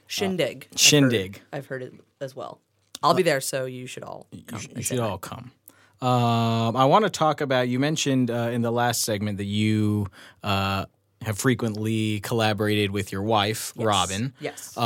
Shindig. 0.07 0.67
I've 0.67 0.71
heard- 0.73 0.79
Shindig. 0.79 1.41
I've 1.53 1.67
heard, 1.67 1.83
it 1.83 1.95
as 2.21 2.37
well. 2.37 2.61
I'll 3.03 3.15
be 3.15 3.23
there, 3.23 3.41
so 3.41 3.65
you 3.65 3.87
should 3.87 4.03
all 4.03 4.27
come. 4.47 4.61
You 4.75 4.83
say 4.83 4.97
should 4.97 4.99
all 5.01 5.19
come. 5.19 5.53
Um, 6.01 6.77
I 6.77 6.85
want 6.85 7.05
to 7.05 7.11
talk 7.11 7.41
about. 7.41 7.69
You 7.69 7.79
mentioned 7.79 8.31
uh, 8.31 8.51
in 8.53 8.63
the 8.63 8.71
last 8.71 9.03
segment 9.03 9.39
that 9.39 9.45
you 9.45 10.07
uh, 10.43 10.85
have 11.23 11.39
frequently 11.39 12.21
collaborated 12.21 12.91
with 12.91 13.11
your 13.13 13.23
wife, 13.23 13.73
Robin. 13.77 14.33
Yes. 14.41 14.77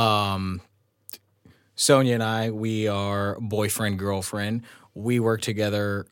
Sonia 1.75 2.13
and 2.13 2.23
I, 2.23 2.51
we 2.51 2.87
are 2.87 3.37
boyfriend 3.39 3.97
girlfriend. 3.99 4.61
We 4.93 5.19
work 5.19 5.41
together 5.41 6.05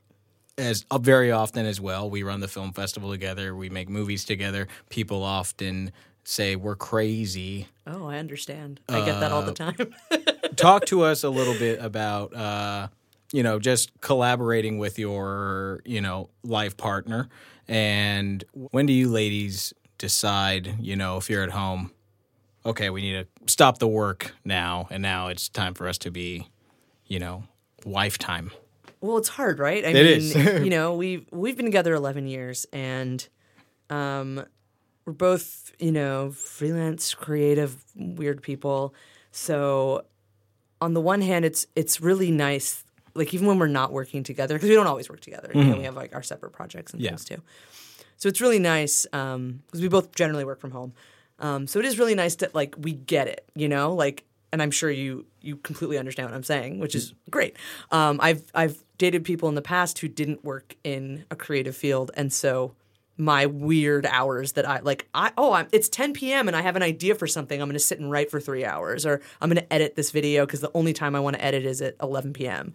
as 0.58 0.86
uh, 0.90 0.98
very 0.98 1.32
often 1.32 1.66
as 1.66 1.80
well. 1.80 2.10
We 2.10 2.24
run 2.24 2.40
the 2.40 2.48
film 2.48 2.74
festival 2.74 3.12
together. 3.12 3.56
We 3.56 3.70
make 3.70 3.88
movies 3.88 4.26
together. 4.26 4.68
People 4.90 5.24
often 5.24 5.92
say 6.24 6.56
we're 6.56 6.76
crazy. 6.76 7.68
oh, 7.88 8.08
I 8.08 8.18
understand. 8.18 8.80
I 8.90 9.06
get 9.06 9.20
that 9.20 9.32
all 9.32 9.42
Uh, 9.44 9.46
the 9.46 9.54
time. 9.54 9.94
Talk 10.56 10.86
to 10.88 11.04
us 11.04 11.24
a 11.24 11.30
little 11.30 11.54
bit 11.56 11.80
about 11.80 12.36
uh, 12.36 12.88
you 13.32 13.44
know 13.44 13.60
just 13.60 13.92
collaborating 14.02 14.78
with 14.78 15.00
your 15.00 15.82
you 15.86 16.02
know 16.02 16.30
life 16.44 16.78
partner. 16.78 17.30
And 17.68 18.44
when 18.54 18.86
do 18.86 18.94
you 18.94 19.10
ladies 19.10 19.74
decide? 19.98 20.76
You 20.80 20.96
know, 20.96 21.18
if 21.18 21.30
you're 21.30 21.44
at 21.44 21.52
home, 21.52 21.92
okay, 22.66 22.90
we 22.90 23.02
need 23.02 23.14
to 23.14 23.52
stop 23.52 23.78
the 23.80 23.88
work 23.88 24.34
now, 24.44 24.88
and 24.90 25.02
now 25.02 25.28
it's 25.28 25.48
time 25.50 25.74
for 25.74 25.88
us 25.88 25.98
to 26.00 26.12
be, 26.12 26.48
you 27.08 27.20
know, 27.20 27.44
wife 27.86 28.18
time. 28.18 28.52
Well, 29.00 29.18
it's 29.18 29.30
hard, 29.30 29.60
right? 29.60 29.84
I 29.84 29.90
It 29.90 29.94
mean, 29.94 30.06
is. 30.06 30.36
you 30.64 30.70
know, 30.70 30.94
we've 30.96 31.26
we've 31.32 31.56
been 31.56 31.66
together 31.66 31.94
eleven 31.94 32.28
years, 32.28 32.66
and 32.74 33.28
um, 33.90 34.44
we're 35.06 35.14
both, 35.14 35.72
you 35.80 35.92
know, 35.92 36.32
freelance, 36.32 37.14
creative, 37.14 37.84
weird 37.96 38.42
people. 38.42 38.94
So, 39.32 40.06
on 40.82 40.94
the 40.94 41.02
one 41.02 41.22
hand, 41.22 41.46
it's 41.46 41.66
it's 41.76 42.02
really 42.02 42.32
nice. 42.32 42.84
Like 43.14 43.34
even 43.34 43.48
when 43.48 43.60
we're 43.60 43.68
not 43.68 43.92
working 43.92 44.24
together, 44.24 44.56
because 44.56 44.70
we 44.70 44.76
don't 44.76 44.88
always 44.88 45.10
work 45.10 45.20
together. 45.22 45.52
You 45.54 45.64
know, 45.66 45.78
we 45.78 45.84
have 45.84 45.96
like 45.96 46.14
our 46.16 46.24
separate 46.24 46.52
projects 46.52 46.94
and 46.94 47.02
Yeah. 47.02 47.10
things 47.10 47.26
too. 47.26 47.42
So 48.18 48.30
it's 48.30 48.40
really 48.42 48.60
nice 48.60 49.06
because 49.12 49.82
we 49.82 49.88
both 49.88 50.14
generally 50.16 50.46
work 50.46 50.60
from 50.60 50.72
home. 50.72 50.94
Um, 51.40 51.66
so 51.68 51.80
it 51.80 51.86
is 51.86 51.98
really 51.98 52.16
nice 52.16 52.36
that 52.36 52.54
like 52.54 52.76
we 52.78 52.94
get 52.94 53.28
it, 53.28 53.46
you 53.56 53.68
know, 53.68 53.94
like, 53.94 54.24
and 54.54 54.62
I'm 54.62 54.72
sure 54.72 54.92
you 54.92 55.26
you 55.42 55.56
completely 55.58 55.98
understand 55.98 56.30
what 56.30 56.36
I'm 56.36 56.44
saying, 56.44 56.80
which 56.80 56.94
is 56.94 57.14
great. 57.32 57.56
Um, 57.92 58.20
I've 58.22 58.44
I've 58.54 58.84
dated 58.98 59.24
people 59.24 59.50
in 59.50 59.56
the 59.56 59.62
past 59.62 59.98
who 60.00 60.08
didn't 60.08 60.44
work 60.44 60.76
in 60.84 61.26
a 61.32 61.36
creative 61.36 61.76
field, 61.76 62.12
and 62.16 62.32
so 62.32 62.76
my 63.22 63.46
weird 63.46 64.08
hours 64.08 64.54
that 64.54 64.68
I 64.68 64.80
like, 64.80 65.08
I 65.14 65.32
oh, 65.38 65.54
I'm, 65.54 65.68
it's 65.72 65.88
10 65.90 66.14
p.m. 66.14 66.48
and 66.48 66.58
I 66.58 66.62
have 66.62 66.76
an 66.76 66.82
idea 66.82 67.14
for 67.14 67.28
something. 67.28 67.62
I'm 67.62 67.68
going 67.68 67.74
to 67.74 67.80
sit 67.80 68.00
and 68.00 68.10
write 68.10 68.32
for 68.32 68.40
three 68.40 68.66
hours, 68.66 69.06
or 69.06 69.22
I'm 69.40 69.48
going 69.48 69.64
to 69.64 69.72
edit 69.72 69.96
this 69.96 70.10
video 70.10 70.44
because 70.44 70.60
the 70.60 70.72
only 70.74 70.92
time 70.92 71.16
I 71.16 71.20
want 71.20 71.36
to 71.36 71.46
edit 71.46 71.64
is 71.64 71.84
at 71.84 71.96
11 72.02 72.34
p.m. 72.34 72.74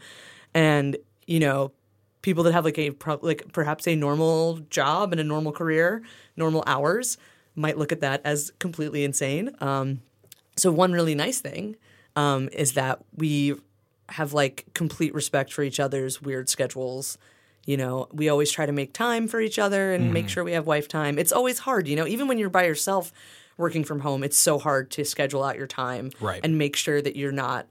And 0.54 0.98
you 1.26 1.40
know, 1.40 1.72
people 2.22 2.44
that 2.44 2.52
have 2.52 2.64
like 2.64 2.78
a 2.78 2.92
like 3.22 3.52
perhaps 3.52 3.88
a 3.88 3.96
normal 3.96 4.58
job 4.70 5.10
and 5.10 5.20
a 5.20 5.24
normal 5.24 5.50
career, 5.50 6.02
normal 6.36 6.62
hours, 6.64 7.18
might 7.56 7.76
look 7.76 7.90
at 7.90 8.00
that 8.02 8.20
as 8.24 8.52
completely 8.60 9.02
insane. 9.02 9.50
Um, 9.60 10.00
so 10.56 10.70
one 10.70 10.92
really 10.92 11.16
nice 11.16 11.40
thing 11.40 11.74
um, 12.14 12.48
is 12.52 12.74
that 12.74 13.00
we 13.16 13.56
have 14.10 14.32
like 14.32 14.66
complete 14.74 15.12
respect 15.12 15.52
for 15.52 15.64
each 15.64 15.80
other's 15.80 16.22
weird 16.22 16.48
schedules. 16.48 17.18
You 17.66 17.76
know, 17.76 18.08
we 18.12 18.28
always 18.28 18.50
try 18.50 18.64
to 18.64 18.72
make 18.72 18.92
time 18.92 19.28
for 19.28 19.40
each 19.40 19.58
other 19.58 19.92
and 19.92 20.12
make 20.12 20.24
mm-hmm. 20.24 20.28
sure 20.28 20.44
we 20.44 20.52
have 20.52 20.66
wife 20.66 20.88
time. 20.88 21.18
It's 21.18 21.32
always 21.32 21.58
hard, 21.60 21.88
you 21.88 21.96
know, 21.96 22.06
even 22.06 22.28
when 22.28 22.38
you're 22.38 22.48
by 22.48 22.64
yourself 22.64 23.12
working 23.58 23.84
from 23.84 24.00
home, 24.00 24.22
it's 24.22 24.38
so 24.38 24.58
hard 24.58 24.90
to 24.92 25.04
schedule 25.04 25.42
out 25.42 25.56
your 25.56 25.66
time 25.66 26.10
Right. 26.20 26.40
and 26.42 26.56
make 26.56 26.76
sure 26.76 27.02
that 27.02 27.16
you're 27.16 27.32
not 27.32 27.66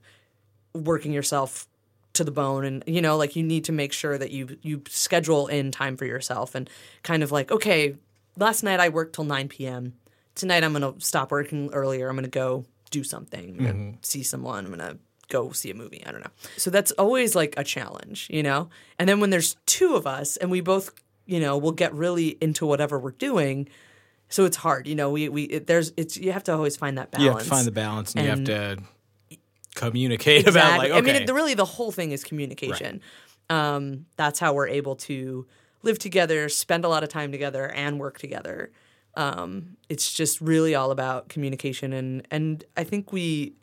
working 0.74 1.12
yourself 1.12 1.66
to 2.12 2.24
the 2.24 2.30
bone 2.30 2.64
and 2.64 2.82
you 2.86 3.02
know 3.02 3.18
like 3.18 3.36
you 3.36 3.42
need 3.42 3.62
to 3.62 3.72
make 3.72 3.92
sure 3.92 4.16
that 4.16 4.30
you 4.30 4.56
you 4.62 4.80
schedule 4.88 5.48
in 5.48 5.70
time 5.70 5.98
for 5.98 6.06
yourself 6.06 6.54
and 6.54 6.70
kind 7.02 7.22
of 7.22 7.30
like 7.30 7.50
okay 7.50 7.94
last 8.38 8.62
night 8.62 8.80
i 8.80 8.88
worked 8.88 9.14
till 9.14 9.24
9 9.24 9.48
p.m 9.48 9.92
tonight 10.34 10.62
i'm 10.62 10.72
gonna 10.72 10.94
stop 10.98 11.32
working 11.32 11.70
earlier. 11.72 12.08
I'm 12.08 12.14
gonna 12.14 12.28
go 12.28 12.64
do 12.90 13.02
something. 13.02 13.56
Gonna 13.56 13.72
mm-hmm. 13.72 13.96
see 14.02 14.22
someone. 14.22 14.64
I'm 14.64 14.70
gonna 14.70 14.98
go 15.28 15.50
see 15.52 15.70
a 15.70 15.74
movie 15.74 16.02
i 16.06 16.10
don't 16.12 16.20
know. 16.20 16.30
So 16.56 16.70
that's 16.70 16.92
always 16.92 17.34
like 17.34 17.54
a 17.56 17.64
challenge 17.64 18.28
you 18.30 18.42
know? 18.42 18.68
And 18.98 19.08
then 19.08 19.20
when 19.20 19.30
there's 19.30 19.56
two 19.66 19.94
of 19.96 20.06
us 20.06 20.36
and 20.36 20.50
we 20.50 20.60
both 20.60 20.92
you 21.26 21.40
know 21.40 21.56
we'll 21.56 21.72
get 21.72 21.92
really 21.94 22.36
into 22.40 22.66
whatever 22.66 22.98
we're 22.98 23.10
doing 23.12 23.68
so 24.28 24.44
it's 24.44 24.56
hard 24.56 24.86
you 24.86 24.94
know? 24.94 25.10
We 25.10 25.28
we 25.28 25.42
it, 25.44 25.66
there's 25.66 25.92
it's 25.96 26.16
you 26.16 26.32
have 26.32 26.44
to 26.44 26.52
always 26.52 26.76
find 26.76 26.98
that 26.98 27.10
balance 27.10 27.24
You 27.24 27.30
have 27.30 27.42
to 27.42 27.48
find 27.48 27.66
the 27.66 27.72
balance, 27.72 28.14
and, 28.14 28.28
And- 28.28 28.48
you 28.48 28.54
have 28.54 28.78
to 28.78 28.84
communicate 29.76 30.46
about 30.48 30.78
like 30.78 30.90
okay, 30.90 30.98
I 30.98 31.00
mean, 31.00 31.14
it, 31.16 31.30
really, 31.32 31.54
the 31.54 31.64
whole 31.64 31.92
thing 31.92 32.10
is 32.12 32.24
communication. 32.24 33.00
Um, 33.48 34.06
that's 34.16 34.40
how 34.40 34.54
we're 34.54 34.68
able 34.68 34.96
to 34.96 35.46
live 35.82 35.98
together, 35.98 36.48
spend 36.48 36.84
a 36.84 36.88
lot 36.88 37.04
of 37.04 37.08
time 37.08 37.30
together, 37.30 37.70
and 37.70 38.00
work 38.00 38.18
together. 38.18 38.70
Um, 39.16 39.76
it's 39.88 40.12
just 40.12 40.40
really 40.40 40.74
all 40.74 40.90
about 40.90 41.28
communication, 41.28 41.92
and 41.92 42.26
and 42.30 42.64
I 42.76 42.84
think 42.84 43.12
we, 43.12 43.54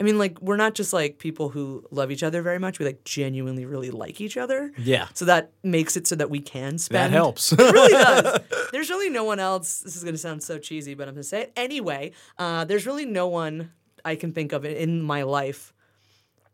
I 0.00 0.02
mean, 0.02 0.18
like 0.18 0.40
we're 0.40 0.56
not 0.56 0.74
just 0.74 0.92
like 0.92 1.18
people 1.18 1.48
who 1.50 1.84
love 1.90 2.10
each 2.10 2.22
other 2.22 2.42
very 2.42 2.58
much. 2.58 2.78
We 2.78 2.84
like 2.84 3.04
genuinely 3.04 3.64
really 3.64 3.90
like 3.90 4.20
each 4.20 4.36
other. 4.36 4.72
Yeah. 4.76 5.08
So 5.14 5.24
that 5.26 5.52
makes 5.62 5.96
it 5.96 6.06
so 6.06 6.16
that 6.16 6.30
we 6.30 6.40
can 6.40 6.78
spend. 6.78 7.12
that 7.12 7.16
helps. 7.16 7.52
It 7.52 7.58
really 7.58 7.92
does. 7.92 8.40
There's 8.72 8.90
really 8.90 9.08
no 9.10 9.24
one 9.24 9.38
else. 9.38 9.80
This 9.80 9.96
is 9.96 10.02
going 10.02 10.14
to 10.14 10.18
sound 10.18 10.42
so 10.42 10.58
cheesy, 10.58 10.94
but 10.94 11.06
I'm 11.06 11.14
going 11.14 11.22
to 11.22 11.28
say 11.28 11.42
it 11.42 11.52
anyway. 11.56 12.12
Uh, 12.38 12.64
there's 12.64 12.86
really 12.86 13.06
no 13.06 13.28
one 13.28 13.70
I 14.04 14.16
can 14.16 14.32
think 14.32 14.52
of 14.52 14.64
in 14.64 15.00
my 15.00 15.22
life 15.22 15.72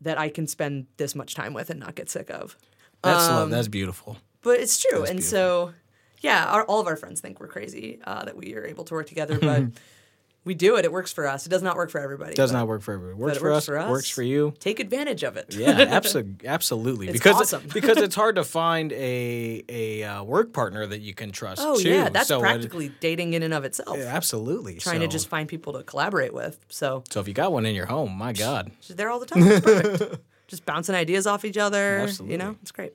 that 0.03 0.18
I 0.18 0.29
can 0.29 0.46
spend 0.46 0.87
this 0.96 1.14
much 1.14 1.35
time 1.35 1.55
with 1.55 1.70
and 1.70 1.81
not 1.81 1.94
get 1.94 2.11
sick 2.11 2.31
of. 2.31 2.57
That's 3.03 3.26
love. 3.26 3.44
Um, 3.44 3.50
That's 3.50 3.68
beautiful. 3.68 4.18
But 4.42 4.61
it's 4.61 4.83
true. 4.83 5.00
That's 5.00 5.11
and 5.11 5.24
so, 5.24 5.72
yeah, 6.20 6.46
our, 6.46 6.64
all 6.64 6.81
of 6.81 6.87
our 6.87 6.96
friends 6.96 7.20
think 7.20 7.40
we're 7.40 7.48
crazy 7.48 8.00
uh, 8.05 8.24
that 8.24 8.37
we 8.37 8.55
are 8.55 8.64
able 8.64 8.85
to 8.85 8.94
work 8.94 9.07
together, 9.07 9.38
but 9.38 9.64
we 10.44 10.55
do 10.55 10.76
it. 10.76 10.85
It 10.85 10.92
works 10.92 11.12
for 11.12 11.26
us. 11.26 11.44
It 11.46 11.50
does 11.50 11.62
not 11.62 11.76
work 11.76 11.90
for 11.90 12.00
everybody. 12.00 12.35
Does 12.35 12.50
but 12.53 12.59
not 12.59 12.68
work 12.68 12.83
for 12.83 12.94
everybody. 12.94 13.14
Works, 13.20 13.37
it 13.37 13.40
for, 13.40 13.50
works 13.50 13.57
us, 13.59 13.66
for 13.66 13.79
us. 13.79 13.90
Works 13.90 14.11
for 14.11 14.22
you. 14.22 14.55
Take 14.59 14.81
advantage 14.81 15.22
of 15.22 15.37
it. 15.37 15.55
Yeah, 15.55 15.68
absolutely, 15.90 16.48
absolutely. 16.48 17.09
It's 17.09 17.12
because 17.12 17.37
awesome. 17.37 17.64
because 17.72 17.98
it's 17.98 18.14
hard 18.14 18.37
to 18.37 18.44
find 18.44 18.92
a 18.92 19.62
a 19.68 20.03
uh, 20.05 20.22
work 20.24 20.53
partner 20.53 20.87
that 20.87 21.00
you 21.00 21.12
can 21.14 21.31
trust. 21.31 21.61
oh, 21.64 21.79
too. 21.79 21.88
yeah. 21.90 22.09
That's 22.09 22.29
So 22.29 22.38
it- 22.38 22.42
practically 22.42 22.90
dating 23.00 23.35
in 23.35 23.42
and 23.42 23.53
of 23.53 23.64
itself. 23.64 23.98
yeah, 23.98 24.05
absolutely. 24.05 24.76
Trying 24.76 25.00
to 25.00 25.09
just 25.09 25.29
find 25.29 25.48
people 25.48 25.74
to 25.74 25.83
collaborate 25.83 26.33
with. 26.33 26.59
So 26.68 27.05
So 27.11 27.20
if 27.20 27.29
you 27.29 27.35
got 27.35 27.53
one 27.53 27.66
in 27.66 27.74
your 27.74 27.87
home, 27.87 28.16
my 28.16 28.33
God. 28.33 28.70
she's 28.81 28.96
there 28.96 29.11
all 29.11 29.20
the 29.20 29.26
time. 29.26 29.42
Perfect. 29.61 30.20
just 30.48 30.64
bouncing 30.64 30.94
ideas 30.94 31.26
off 31.26 31.44
each 31.44 31.59
other. 31.59 31.98
Absolutely. 31.98 32.33
You 32.33 32.38
know, 32.38 32.57
it's 32.62 32.72
great. 32.72 32.94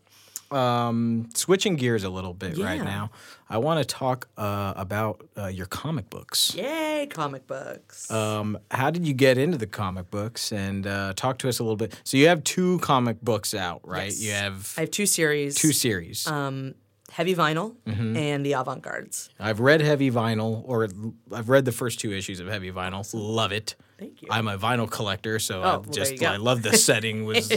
Um, 0.56 1.30
switching 1.36 1.76
gears 1.76 2.04
a 2.04 2.10
little 2.10 2.34
bit 2.34 2.58
right 2.58 2.82
now, 2.84 3.12
I 3.50 3.58
want 3.58 3.80
to 3.80 3.86
talk 3.86 4.28
uh, 4.38 4.74
about 4.76 5.28
uh, 5.38 5.48
your 5.48 5.66
comic 5.66 6.10
books. 6.10 6.56
Yay, 6.56 7.08
comic 7.10 7.46
books. 7.46 8.10
Um, 8.10 8.58
how 8.72 8.90
did 8.90 9.06
you 9.06 9.14
get 9.14 9.38
into 9.38 9.58
the 9.58 9.68
comic 9.68 10.10
books? 10.10 10.52
And 10.52 10.88
uh, 10.88 11.14
talk 11.16 11.38
to 11.40 11.50
us 11.50 11.60
a 11.60 11.64
little 11.64 11.76
bit. 11.76 12.00
So 12.04 12.18
you 12.18 12.28
have 12.30 12.44
two 12.44 12.80
comic 12.80 13.22
books 13.22 13.54
out, 13.54 13.82
right? 13.84 14.06
Yes. 14.06 14.22
You 14.24 14.32
have 14.32 14.74
I 14.78 14.82
have 14.82 14.92
two 14.92 15.06
series. 15.06 15.56
two 15.56 15.74
series. 15.74 16.26
um, 16.28 16.76
Heavy 17.12 17.36
Vinyl 17.36 17.76
Mm-hmm. 17.86 18.18
and 18.18 18.46
The 18.46 18.54
Avant 18.54 18.82
Gardes. 18.82 19.30
I've 19.40 19.60
read 19.62 19.80
Heavy 19.80 20.12
Vinyl, 20.12 20.64
or 20.66 20.88
I've 21.32 21.48
read 21.50 21.64
the 21.66 21.72
first 21.72 22.00
two 22.00 22.12
issues 22.12 22.40
of 22.42 22.48
Heavy 22.48 22.72
Vinyl. 22.72 23.08
Love 23.14 23.52
it. 23.54 23.76
Thank 23.98 24.22
you. 24.22 24.28
I'm 24.32 24.48
a 24.48 24.58
vinyl 24.58 24.90
collector, 24.90 25.40
so 25.40 25.62
Oh, 25.64 25.84
I 25.88 25.92
just. 25.92 26.22
I 26.24 26.36
love 26.38 26.62
the 26.62 26.78
setting. 26.78 27.26
Was 27.26 27.50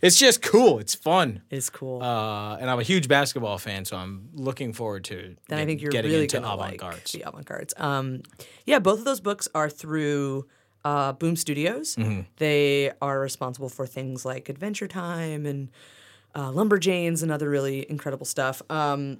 it's 0.00 0.18
just 0.18 0.42
cool. 0.42 0.78
It's 0.78 0.94
fun. 0.94 1.42
It's 1.50 1.70
cool. 1.70 2.02
Uh, 2.02 2.56
and 2.56 2.70
I'm 2.70 2.78
a 2.78 2.84
huge 2.84 3.08
basketball 3.08 3.58
fan, 3.58 3.84
so 3.84 3.96
I'm 3.96 4.28
looking 4.34 4.72
forward 4.72 5.04
to 5.04 5.36
then 5.48 5.58
I 5.58 5.66
think 5.66 5.80
you're 5.82 5.90
getting 5.90 6.10
really 6.10 6.24
into 6.24 6.38
avant 6.38 6.80
like 6.80 6.80
the 7.10 7.22
avant-gardes. 7.22 7.74
Um, 7.78 8.22
yeah, 8.64 8.78
both 8.78 9.00
of 9.00 9.04
those 9.04 9.20
books 9.20 9.48
are 9.54 9.68
through 9.68 10.46
uh, 10.84 11.12
Boom 11.12 11.36
Studios. 11.36 11.96
Mm-hmm. 11.96 12.22
They 12.36 12.92
are 13.00 13.20
responsible 13.20 13.68
for 13.68 13.86
things 13.86 14.24
like 14.24 14.48
Adventure 14.48 14.88
Time 14.88 15.46
and 15.46 15.70
uh, 16.34 16.50
Lumberjanes 16.50 17.22
and 17.22 17.30
other 17.30 17.48
really 17.50 17.88
incredible 17.90 18.26
stuff. 18.26 18.62
Um, 18.70 19.18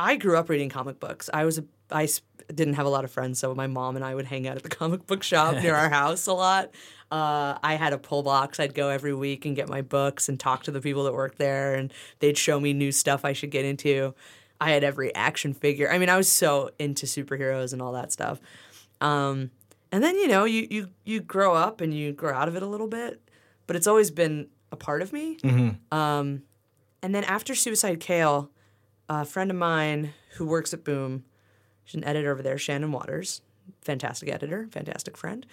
I 0.00 0.16
grew 0.16 0.38
up 0.38 0.48
reading 0.48 0.70
comic 0.70 0.98
books. 0.98 1.28
I 1.32 1.44
was 1.44 1.58
a, 1.58 1.64
I 1.90 2.08
didn't 2.48 2.74
have 2.74 2.86
a 2.86 2.88
lot 2.88 3.04
of 3.04 3.10
friends, 3.10 3.38
so 3.38 3.54
my 3.54 3.66
mom 3.66 3.96
and 3.96 4.04
I 4.04 4.14
would 4.14 4.24
hang 4.24 4.48
out 4.48 4.56
at 4.56 4.62
the 4.62 4.68
comic 4.80 5.06
book 5.06 5.22
shop 5.22 5.56
near 5.56 5.74
our 5.74 5.90
house 6.00 6.26
a 6.26 6.32
lot. 6.32 6.70
Uh, 7.12 7.58
I 7.62 7.74
had 7.74 7.92
a 7.92 7.98
pull 7.98 8.22
box. 8.22 8.58
I'd 8.58 8.72
go 8.72 8.88
every 8.88 9.12
week 9.12 9.44
and 9.44 9.54
get 9.54 9.68
my 9.68 9.82
books 9.82 10.28
and 10.28 10.40
talk 10.40 10.62
to 10.62 10.70
the 10.70 10.80
people 10.80 11.04
that 11.04 11.12
worked 11.12 11.36
there, 11.36 11.74
and 11.74 11.92
they'd 12.20 12.38
show 12.38 12.58
me 12.58 12.72
new 12.72 12.92
stuff 12.92 13.26
I 13.26 13.34
should 13.34 13.50
get 13.50 13.66
into. 13.66 14.14
I 14.58 14.70
had 14.70 14.84
every 14.84 15.14
action 15.14 15.52
figure. 15.52 15.90
I 15.90 15.98
mean, 15.98 16.08
I 16.08 16.16
was 16.16 16.28
so 16.28 16.70
into 16.78 17.04
superheroes 17.04 17.74
and 17.74 17.82
all 17.82 17.92
that 17.92 18.10
stuff. 18.10 18.40
Um, 19.02 19.50
and 19.92 20.02
then 20.02 20.16
you 20.16 20.28
know, 20.28 20.44
you 20.44 20.66
you 20.70 20.88
you 21.04 21.20
grow 21.20 21.54
up 21.54 21.82
and 21.82 21.92
you 21.92 22.12
grow 22.12 22.32
out 22.32 22.48
of 22.48 22.56
it 22.56 22.62
a 22.62 22.66
little 22.66 22.88
bit, 22.88 23.20
but 23.66 23.76
it's 23.76 23.86
always 23.86 24.10
been 24.10 24.48
a 24.72 24.76
part 24.76 25.02
of 25.02 25.12
me. 25.12 25.36
Um, 25.92 26.42
and 27.02 27.14
then 27.14 27.24
after 27.24 27.54
Suicide 27.54 28.00
Kale, 28.00 28.50
a 29.10 29.24
friend 29.24 29.50
of 29.50 29.56
mine 29.56 30.14
who 30.36 30.46
works 30.46 30.72
at 30.72 30.84
Boom, 30.84 31.24
she's 31.84 31.96
an 31.96 32.04
editor 32.04 32.30
over 32.30 32.42
there, 32.42 32.56
Shannon 32.56 32.92
Watters, 32.92 33.42
fantastic 33.82 34.30
editor, 34.30 34.68
fantastic 34.70 35.16
friend, 35.16 35.44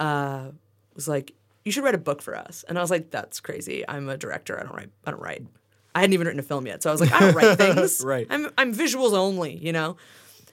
uh, 0.00 0.48
was 0.94 1.06
like, 1.06 1.32
"You 1.64 1.70
should 1.70 1.84
write 1.84 1.94
a 1.94 1.98
book 1.98 2.20
for 2.20 2.36
us." 2.36 2.64
And 2.68 2.76
I 2.76 2.80
was 2.80 2.90
like, 2.90 3.12
"That's 3.12 3.38
crazy. 3.40 3.88
I'm 3.88 4.08
a 4.08 4.16
director. 4.16 4.58
I 4.58 4.64
don't 4.64 4.74
write. 4.74 4.90
I 5.06 5.12
don't 5.12 5.22
write. 5.22 5.46
I 5.94 6.00
hadn't 6.00 6.14
even 6.14 6.26
written 6.26 6.40
a 6.40 6.42
film 6.42 6.66
yet, 6.66 6.82
so 6.82 6.90
I 6.90 6.92
was 6.92 7.00
like, 7.00 7.12
I 7.12 7.20
don't 7.20 7.34
write 7.34 7.56
things. 7.64 8.02
Right. 8.04 8.26
I'm 8.28 8.50
I'm 8.58 8.74
visuals 8.74 9.12
only, 9.12 9.56
you 9.56 9.72
know." 9.72 9.96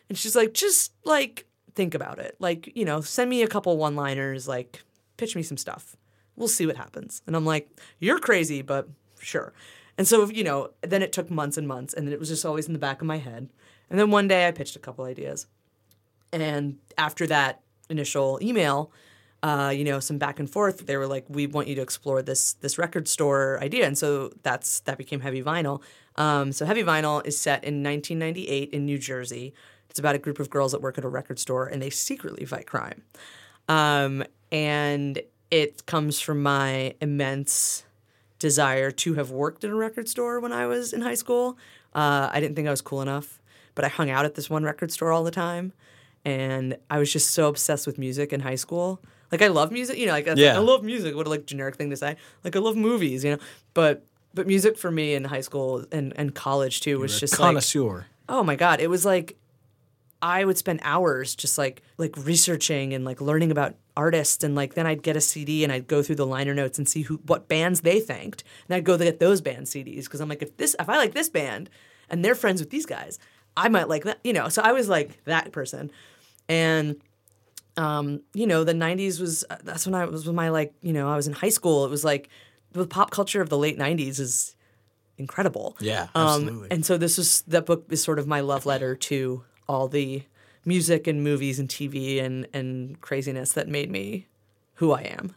And 0.08 0.18
she's 0.18 0.36
like, 0.36 0.54
"Just 0.54 0.94
like 1.06 1.48
think 1.74 1.96
about 1.96 2.20
it. 2.20 2.36
Like, 2.40 2.72
you 2.76 2.86
know, 2.86 3.02
send 3.02 3.32
me 3.32 3.42
a 3.42 3.48
couple 3.48 3.76
one-liners. 3.78 4.48
Like, 4.48 4.84
pitch 5.18 5.36
me 5.36 5.42
some 5.42 5.58
stuff. 5.58 5.98
We'll 6.36 6.48
see 6.48 6.68
what 6.68 6.78
happens." 6.78 7.24
And 7.26 7.36
I'm 7.36 7.46
like, 7.46 7.68
"You're 8.00 8.20
crazy, 8.20 8.62
but 8.62 8.88
sure." 9.20 9.54
And 9.98 10.08
so, 10.08 10.30
you 10.30 10.44
know, 10.44 10.72
then 10.82 11.02
it 11.02 11.12
took 11.12 11.30
months 11.30 11.58
and 11.58 11.68
months, 11.68 11.94
and 11.94 12.10
it 12.10 12.20
was 12.20 12.30
just 12.30 12.46
always 12.46 12.68
in 12.68 12.74
the 12.74 12.80
back 12.80 13.02
of 13.02 13.08
my 13.08 13.18
head. 13.18 13.50
And 13.90 14.00
then 14.00 14.10
one 14.10 14.28
day 14.28 14.48
I 14.48 14.52
pitched 14.52 14.76
a 14.76 14.80
couple 14.80 15.06
ideas. 15.06 15.48
And 16.32 16.78
after 16.98 17.28
that 17.28 17.62
initial 17.90 18.40
email, 18.42 18.92
uh, 19.44 19.72
you 19.76 19.84
know, 19.84 20.00
some 20.00 20.18
back 20.18 20.40
and 20.40 20.50
forth, 20.50 20.86
they 20.88 20.98
were 20.98 21.06
like, 21.06 21.26
"We 21.28 21.48
want 21.48 21.68
you 21.68 21.76
to 21.76 21.82
explore 21.82 22.22
this 22.22 22.54
this 22.54 22.78
record 22.78 23.08
store 23.08 23.60
idea," 23.62 23.86
and 23.86 23.98
so 23.98 24.32
that's 24.42 24.80
that 24.82 24.98
became 24.98 25.20
Heavy 25.20 25.44
Vinyl. 25.44 25.82
Um, 26.16 26.52
so 26.54 26.66
Heavy 26.66 26.82
Vinyl 26.82 27.26
is 27.26 27.38
set 27.38 27.64
in 27.64 27.84
1998 27.84 28.70
in 28.72 28.86
New 28.86 28.98
Jersey. 28.98 29.54
It's 29.90 30.00
about 30.00 30.16
a 30.16 30.20
group 30.20 30.40
of 30.40 30.50
girls 30.50 30.72
that 30.72 30.82
work 30.82 30.98
at 30.98 31.04
a 31.04 31.10
record 31.10 31.40
store 31.40 31.68
and 31.68 31.82
they 31.82 31.90
secretly 31.90 32.46
fight 32.46 32.66
crime. 32.66 33.04
Um, 33.70 34.24
and 34.52 35.22
it 35.52 35.86
comes 35.86 36.20
from 36.20 36.42
my 36.42 36.96
immense 37.00 37.86
desire 38.44 38.92
to 38.92 39.14
have 39.14 39.32
worked 39.32 39.64
in 39.64 39.72
a 39.72 39.76
record 39.76 40.08
store 40.10 40.40
when 40.42 40.52
I 40.52 40.66
was 40.68 40.92
in 40.92 41.00
high 41.02 41.16
school. 41.16 41.58
Uh, 41.96 42.30
I 42.32 42.42
didn't 42.42 42.56
think 42.58 42.68
I 42.68 42.72
was 42.72 42.82
cool 42.82 43.02
enough, 43.02 43.40
but 43.74 43.86
I 43.86 43.88
hung 43.88 44.10
out 44.10 44.26
at 44.26 44.36
this 44.36 44.50
one 44.50 44.64
record 44.66 44.92
store 44.92 45.12
all 45.14 45.24
the 45.24 45.32
time, 45.32 45.72
and 46.26 46.76
I 46.90 47.00
was 47.00 47.12
just 47.12 47.30
so 47.32 47.48
obsessed 47.48 47.88
with 47.88 47.98
music 47.98 48.34
in 48.34 48.42
high 48.42 48.56
school. 48.66 49.00
Like 49.32 49.42
I 49.42 49.48
love 49.48 49.72
music, 49.72 49.98
you 49.98 50.06
know, 50.06 50.12
like 50.12 50.28
Yeah. 50.36 50.56
I 50.56 50.60
love 50.60 50.84
music. 50.84 51.16
What 51.16 51.26
a 51.26 51.30
like 51.30 51.46
generic 51.46 51.76
thing 51.78 51.90
to 51.90 51.96
say. 51.98 52.18
Like 52.44 52.56
I 52.56 52.60
love 52.60 52.76
movies, 52.76 53.24
you 53.24 53.32
know, 53.32 53.40
but 53.74 54.06
but 54.34 54.46
music 54.46 54.78
for 54.78 54.92
me 54.92 55.14
in 55.16 55.24
high 55.24 55.42
school 55.42 55.86
and 55.92 56.12
and 56.18 56.36
college 56.36 56.82
too 56.82 57.00
was 57.00 57.14
You're 57.14 57.18
a 57.18 57.20
just 57.22 57.40
like 57.40 57.48
connoisseur. 57.48 58.06
oh 58.28 58.44
my 58.44 58.56
god, 58.56 58.82
it 58.82 58.90
was 58.90 59.06
like 59.06 59.38
I 60.24 60.46
would 60.46 60.58
spend 60.58 60.80
hours 60.84 61.36
just 61.36 61.58
like 61.58 61.84
like 61.98 62.16
researching 62.18 62.94
and 62.94 63.04
like 63.06 63.20
learning 63.22 63.52
about 63.52 63.76
artists 63.96 64.44
and 64.44 64.56
like 64.56 64.74
then 64.74 64.88
I'd 64.88 65.04
get 65.04 65.16
a 65.16 65.22
CD 65.22 65.64
and 65.64 65.72
I'd 65.72 65.86
go 65.88 66.02
through 66.02 66.16
the 66.16 66.26
liner 66.26 66.54
notes 66.56 66.78
and 66.80 66.88
see 66.90 67.02
who 67.04 67.16
what 67.28 67.48
bands 67.48 67.82
they 67.82 68.00
thanked 68.00 68.44
and 68.68 68.76
I'd 68.76 68.86
go 68.86 68.98
get 68.98 69.20
those 69.20 69.42
band 69.42 69.68
CDs 69.68 70.06
because 70.06 70.22
I'm 70.22 70.30
like 70.30 70.42
if 70.42 70.56
this 70.58 70.76
if 70.80 70.88
I 70.90 70.98
like 70.98 71.14
this 71.14 71.30
band 71.30 71.70
and 72.10 72.24
they're 72.24 72.34
friends 72.36 72.62
with 72.62 72.70
these 72.72 72.86
guys 72.88 73.20
I 73.58 73.68
might 73.70 73.90
like 73.90 74.06
that 74.06 74.20
you 74.24 74.34
know 74.34 74.48
so 74.50 74.62
I 74.64 74.72
was 74.72 74.88
like 74.90 75.24
that 75.26 75.52
person 75.52 75.92
and 76.50 76.96
um, 77.76 78.22
you 78.36 78.46
know, 78.46 78.64
the 78.64 78.74
'90s 78.74 79.20
was 79.20 79.44
that's 79.64 79.88
when 79.88 79.96
I 79.96 80.06
was 80.06 80.28
when 80.28 80.36
my 80.36 80.50
like 80.50 80.74
you 80.82 80.94
know 80.94 81.10
I 81.10 81.16
was 81.16 81.26
in 81.28 81.34
high 81.34 81.50
school. 81.50 81.86
It 81.86 81.90
was 81.90 82.04
like 82.06 82.30
the 82.72 82.86
pop 82.86 83.10
culture 83.10 83.42
of 83.42 83.50
the 83.50 83.58
late 83.58 83.80
'90s 83.80 84.20
is 84.20 84.56
incredible. 85.18 85.76
Yeah, 85.80 86.04
Um, 86.14 86.44
absolutely. 86.44 86.68
and 86.72 86.86
so 86.86 86.98
this 86.98 87.18
was 87.18 87.42
that 87.48 87.66
book 87.66 87.86
is 87.90 88.04
sort 88.04 88.20
of 88.20 88.28
my 88.28 88.42
love 88.42 88.66
letter 88.68 88.96
to 88.96 89.44
all 89.68 89.88
the 89.88 90.24
music 90.66 91.08
and 91.08 91.24
movies 91.24 91.60
and 91.60 91.70
TV 91.70 92.24
and 92.24 92.48
and 92.54 93.00
craziness 93.02 93.52
that 93.54 93.68
made 93.68 93.90
me 93.92 94.28
who 94.76 94.92
I 94.92 95.02
am 95.02 95.36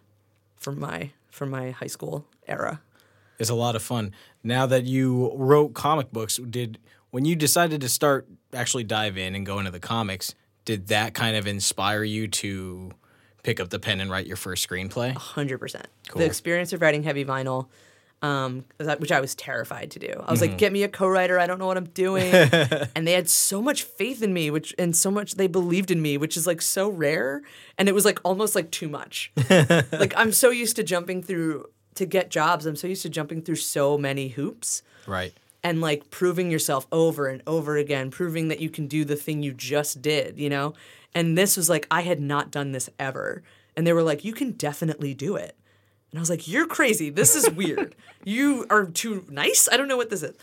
from 0.57 0.79
my 0.81 1.11
from 1.31 1.51
my 1.51 1.71
high 1.71 1.87
school 1.87 2.27
era. 2.47 2.81
It's 3.39 3.51
a 3.51 3.55
lot 3.55 3.77
of 3.77 3.83
fun. 3.83 4.12
Now 4.43 4.67
that 4.67 4.85
you 4.85 5.33
wrote 5.35 5.75
comic 5.75 6.11
books, 6.11 6.37
did 6.37 6.79
when 7.11 7.25
you 7.25 7.37
decided 7.37 7.81
to 7.83 7.89
start 7.89 8.27
actually 8.53 8.85
dive 8.85 9.19
in 9.19 9.35
and 9.35 9.45
go 9.45 9.59
into 9.59 9.71
the 9.71 9.81
comics, 9.81 10.35
did 10.65 10.89
that 10.89 11.15
kind 11.15 11.37
of 11.37 11.47
inspire 11.47 12.03
you 12.03 12.29
to 12.29 12.93
pick 13.43 13.61
up 13.61 13.69
the 13.69 13.79
pen 13.79 14.01
and 14.01 14.11
write 14.11 14.27
your 14.27 14.37
first 14.37 14.67
screenplay? 14.69 15.15
hundred 15.15 15.59
percent. 15.59 15.87
Cool. 16.09 16.21
The 16.21 16.27
experience 16.27 16.73
of 16.73 16.81
writing 16.81 17.03
heavy 17.03 17.25
vinyl, 17.25 17.67
um, 18.22 18.64
which 18.98 19.12
I 19.12 19.20
was 19.20 19.35
terrified 19.35 19.90
to 19.92 19.98
do. 19.98 20.09
I 20.26 20.31
was 20.31 20.40
Mm-hmm. 20.40 20.50
like, 20.52 20.59
"Get 20.59 20.72
me 20.72 20.83
a 20.83 20.88
co-writer. 20.88 21.38
I 21.38 21.46
don't 21.46 21.59
know 21.59 21.66
what 21.66 21.76
I'm 21.76 21.90
doing." 21.90 22.33
and 22.94 23.07
they 23.07 23.12
had 23.12 23.29
so 23.29 23.61
much 23.62 23.83
faith 23.83 24.22
in 24.22 24.33
me, 24.33 24.50
which 24.50 24.74
and 24.79 24.96
so 24.96 25.11
much 25.11 25.35
they 25.35 25.46
believed 25.46 25.90
in 25.90 26.00
me, 26.02 26.16
which 26.16 26.37
is 26.37 26.46
like 26.46 26.62
so 26.62 26.88
rare. 26.88 27.42
And 27.79 27.88
it 27.88 27.94
was 27.94 28.05
like 28.05 28.18
almost 28.24 28.55
like 28.55 28.70
too 28.70 28.88
much. 28.88 29.31
like 29.50 30.14
I'm 30.16 30.33
so 30.33 30.50
used 30.50 30.76
to 30.76 30.83
jumping 30.83 31.22
through 31.22 31.66
to 31.96 32.07
get 32.07 32.31
jobs. 32.31 32.66
I'm 32.66 32.76
so 32.76 32.87
used 32.87 33.02
to 33.02 33.09
jumping 33.11 33.42
through 33.42 33.57
so 33.57 33.96
many 33.96 34.29
hoops 34.29 34.83
Right. 35.07 35.33
and 35.62 35.81
like 35.81 36.11
proving 36.11 36.50
yourself 36.50 36.87
over 36.92 37.26
and 37.29 37.42
over 37.46 37.76
again, 37.76 38.11
proving 38.11 38.48
that 38.48 38.61
you 38.61 38.68
can 38.70 38.87
do 38.87 39.05
the 39.05 39.16
thing 39.16 39.42
you 39.42 39.52
just 39.55 40.02
did, 40.02 40.38
you 40.38 40.50
know? 40.50 40.74
And 41.14 41.38
this 41.38 41.57
was 41.57 41.70
like, 41.70 41.87
I 41.90 42.02
had 42.02 42.20
not 42.20 42.50
done 42.50 42.72
this 42.72 42.90
ever. 42.98 43.42
And 43.76 43.87
they 43.87 43.94
were 43.94 44.02
like, 44.02 44.24
you 44.24 44.35
can 44.35 44.52
definitely 44.52 45.14
do 45.14 45.37
it. 45.37 45.57
And 46.11 46.19
I 46.19 46.21
was 46.21 46.31
like, 46.31 46.49
you're 46.49 46.66
crazy. 46.66 47.11
This 47.11 47.35
is 47.35 47.51
weird. 47.51 47.95
you 48.25 48.66
are 48.71 48.87
too 48.87 49.25
nice. 49.29 49.69
I 49.71 49.77
don't 49.77 49.88
know 49.88 49.97
what 49.97 50.11
this 50.11 50.23
is. 50.23 50.37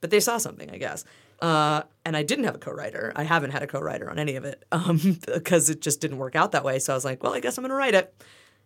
But 0.00 0.10
they 0.10 0.20
saw 0.20 0.38
something, 0.38 0.70
I 0.70 0.78
guess. 0.78 1.04
Uh, 1.40 1.82
and 2.04 2.16
I 2.16 2.22
didn't 2.22 2.44
have 2.44 2.54
a 2.54 2.58
co-writer. 2.58 3.12
I 3.16 3.22
haven't 3.22 3.50
had 3.50 3.62
a 3.62 3.66
co-writer 3.66 4.10
on 4.10 4.18
any 4.18 4.36
of 4.36 4.44
it 4.44 4.64
um, 4.72 5.18
because 5.32 5.70
it 5.70 5.80
just 5.80 6.00
didn't 6.00 6.18
work 6.18 6.36
out 6.36 6.52
that 6.52 6.64
way. 6.64 6.78
So 6.78 6.92
I 6.92 6.96
was 6.96 7.04
like, 7.04 7.22
well, 7.22 7.34
I 7.34 7.40
guess 7.40 7.58
I'm 7.58 7.62
going 7.62 7.70
to 7.70 7.76
write 7.76 7.94
it. 7.94 8.14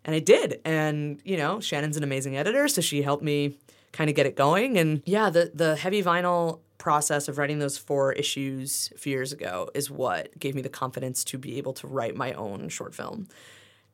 And 0.05 0.15
I 0.15 0.19
did. 0.19 0.61
And, 0.65 1.21
you 1.25 1.37
know, 1.37 1.61
Shannon's 1.61 1.97
an 1.97 2.03
amazing 2.03 2.37
editor, 2.37 2.69
so 2.69 2.81
she 2.81 3.03
helped 3.03 3.23
me 3.23 3.57
kind 3.93 4.11
of 4.11 4.17
get 4.17 4.27
it 4.27 4.37
going. 4.37 4.77
And 4.77 5.03
yeah, 5.07 5.31
the 5.31 5.51
the 5.55 5.77
heavy 5.77 6.03
vinyl 6.03 6.61
process 6.77 7.29
of 7.29 7.39
writing 7.39 7.61
those 7.61 7.79
four 7.79 8.13
issues 8.13 8.91
a 8.95 8.99
few 8.99 9.13
years 9.13 9.33
ago 9.33 9.71
is 9.75 9.91
what 9.91 10.39
gave 10.39 10.55
me 10.55 10.61
the 10.61 10.69
confidence 10.69 11.25
to 11.25 11.39
be 11.39 11.57
able 11.57 11.73
to 11.73 11.87
write 11.87 12.15
my 12.15 12.35
own 12.35 12.69
short 12.69 12.95
film. 12.95 13.29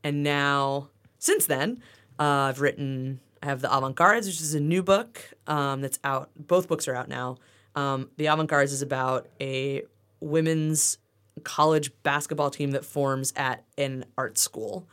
And 0.03 0.25
now, 0.25 0.89
since 1.19 1.47
then, 1.47 1.83
uh, 2.21 2.49
I've 2.49 2.61
written 2.61 3.21
I 3.43 3.47
have 3.47 3.63
the 3.63 3.75
Avant 3.75 3.97
Gardes, 3.97 4.27
which 4.27 4.41
is 4.41 4.55
a 4.55 4.61
new 4.61 4.83
book 4.83 5.23
um, 5.47 5.81
that's 5.81 5.99
out. 6.05 6.31
Both 6.37 6.69
books 6.69 6.87
are 6.89 6.95
out 6.95 7.09
now. 7.09 7.39
Um, 7.75 8.11
the 8.17 8.27
Avant 8.27 8.51
Gardes 8.51 8.73
is 8.73 8.83
about 8.83 9.29
a 9.41 9.83
women's 10.21 10.99
college 11.43 11.91
basketball 12.03 12.51
team 12.51 12.73
that 12.73 12.85
forms 12.85 13.33
at 13.37 13.65
an 13.79 14.05
art 14.19 14.37
school. 14.37 14.87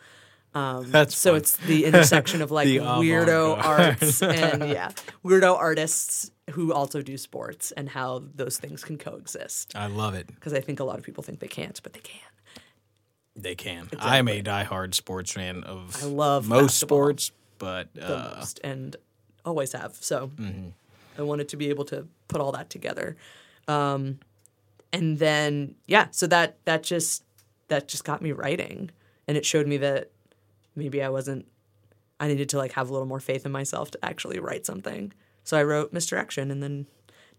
Um, 0.53 0.89
That's 0.89 1.15
so 1.15 1.31
fun. 1.31 1.37
it's 1.37 1.57
the 1.57 1.85
intersection 1.85 2.41
of 2.41 2.51
like 2.51 2.67
weirdo 2.69 3.63
arts 3.63 4.21
and 4.23 4.69
yeah, 4.69 4.91
weirdo 5.23 5.55
artists 5.55 6.31
who 6.51 6.71
also 6.71 7.01
do 7.01 7.17
sports 7.17 7.71
and 7.73 7.89
how 7.89 8.23
those 8.33 8.57
things 8.57 8.83
can 8.83 8.97
coexist. 8.97 9.75
I 9.75 9.87
love 9.87 10.15
it. 10.15 10.27
Because 10.27 10.53
I 10.53 10.61
think 10.61 10.79
a 10.79 10.85
lot 10.85 10.97
of 10.97 11.03
people 11.03 11.21
think 11.21 11.39
they 11.39 11.47
can't, 11.47 11.79
but 11.83 11.93
they 11.93 11.99
can. 11.99 12.21
They 13.37 13.55
can. 13.55 13.87
I'm 13.99 14.27
a 14.27 14.41
diehard 14.41 14.95
sports 14.95 15.31
fan 15.31 15.63
of 15.63 15.95
I 16.01 16.07
love 16.07 16.47
most 16.47 16.79
sports, 16.79 17.31
but 17.59 17.93
the 17.93 18.17
uh, 18.17 18.35
most 18.37 18.59
and 18.63 18.95
always 19.45 19.71
have. 19.73 19.95
So 19.99 20.31
Mm-hmm. 20.37 20.69
I 21.19 21.21
wanted 21.23 21.49
to 21.49 21.57
be 21.57 21.69
able 21.69 21.85
to 21.85 22.07
put 22.27 22.41
all 22.41 22.51
that 22.51 22.69
together. 22.69 23.15
Um, 23.67 24.19
and 24.93 25.17
then 25.19 25.75
yeah, 25.87 26.07
so 26.11 26.27
that 26.27 26.57
that 26.65 26.83
just 26.83 27.23
that 27.69 27.87
just 27.87 28.03
got 28.03 28.21
me 28.21 28.31
writing, 28.31 28.91
and 29.27 29.35
it 29.37 29.45
showed 29.45 29.67
me 29.67 29.77
that 29.77 30.11
maybe 30.75 31.01
I 31.03 31.09
wasn't. 31.09 31.45
I 32.19 32.27
needed 32.27 32.49
to 32.49 32.57
like 32.57 32.71
have 32.73 32.89
a 32.89 32.93
little 32.93 33.07
more 33.07 33.19
faith 33.19 33.45
in 33.45 33.51
myself 33.51 33.91
to 33.91 33.99
actually 34.03 34.39
write 34.39 34.65
something. 34.65 35.13
So 35.43 35.57
I 35.57 35.63
wrote 35.63 35.93
Misdirection, 35.93 36.49
and 36.51 36.61
then 36.63 36.87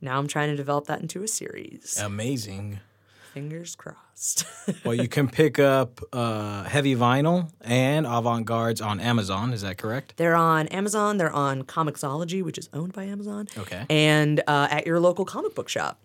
now 0.00 0.18
I'm 0.18 0.28
trying 0.28 0.50
to 0.50 0.56
develop 0.56 0.86
that 0.86 1.00
into 1.00 1.22
a 1.22 1.28
series. 1.28 1.98
amazing. 2.00 2.80
Fingers 3.32 3.76
crossed. 3.76 4.44
Well, 4.84 4.94
you 4.94 5.08
can 5.08 5.28
pick 5.28 5.58
up 5.58 6.00
uh, 6.12 6.64
Heavy 6.64 6.94
Vinyl 6.94 7.50
and 7.62 8.04
Avant 8.06 8.44
Gardes 8.44 8.84
on 8.84 9.00
Amazon. 9.00 9.52
Is 9.54 9.62
that 9.62 9.78
correct? 9.78 10.14
They're 10.16 10.34
on 10.34 10.66
Amazon. 10.68 11.16
They're 11.16 11.32
on 11.32 11.62
Comixology, 11.62 12.42
which 12.42 12.58
is 12.58 12.68
owned 12.74 12.92
by 12.92 13.04
Amazon. 13.04 13.48
Okay. 13.56 13.86
And 13.88 14.40
uh, 14.46 14.68
at 14.70 14.86
your 14.86 15.00
local 15.00 15.24
comic 15.24 15.54
book 15.54 15.68
shop. 15.70 16.00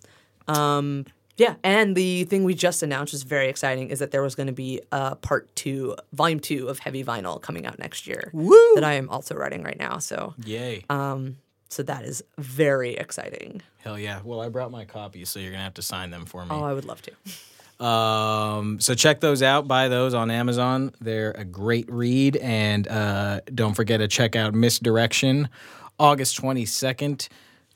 Um, 0.48 1.06
yeah, 1.36 1.56
and 1.64 1.96
the 1.96 2.26
thing 2.26 2.44
we 2.44 2.54
just 2.54 2.84
announced 2.84 3.14
is 3.14 3.24
very 3.24 3.50
exciting 3.50 3.90
is 3.90 4.00
that 4.00 4.12
there 4.12 4.22
was 4.22 4.36
going 4.36 4.48
to 4.48 4.54
be 4.54 4.82
a 4.92 5.16
part 5.16 5.54
two, 5.56 5.96
volume 6.14 6.40
two 6.40 6.68
of 6.68 6.80
Heavy 6.80 7.04
Vinyl 7.04 7.42
coming 7.42 7.66
out 7.66 7.80
next 7.80 8.06
year. 8.06 8.30
Woo! 8.34 8.56
That 8.76 8.84
I 8.84 8.94
am 8.94 9.10
also 9.10 9.36
writing 9.36 9.64
right 9.64 9.78
now. 9.78 9.98
So, 9.98 10.36
Yay. 10.46 10.86
So 11.74 11.84
that 11.84 12.06
is 12.06 12.24
very 12.38 12.96
exciting. 12.96 13.62
Hell 13.84 14.00
yeah. 14.00 14.22
Well, 14.24 14.42
I 14.42 14.50
brought 14.50 14.72
my 14.72 14.86
copies, 14.86 15.30
so 15.30 15.40
you're 15.40 15.52
going 15.52 15.60
to 15.60 15.64
have 15.66 15.74
to 15.76 15.82
sign 15.82 16.12
them 16.12 16.26
for 16.26 16.44
me. 16.46 16.52
Oh, 16.52 16.64
I 16.64 16.74
would 16.74 16.86
love 16.86 17.02
to. 17.02 17.12
Um, 17.84 18.80
so 18.80 18.94
check 18.94 19.20
those 19.20 19.44
out. 19.44 19.68
Buy 19.68 19.90
those 19.90 20.14
on 20.14 20.32
Amazon. 20.32 20.94
They're 21.02 21.32
a 21.32 21.44
great 21.44 21.92
read. 21.92 22.38
And 22.38 22.88
uh, 22.88 23.42
don't 23.54 23.74
forget 23.74 24.00
to 24.00 24.08
check 24.08 24.36
out 24.36 24.54
Misdirection, 24.54 25.50
August 26.00 26.40
22nd. 26.42 27.28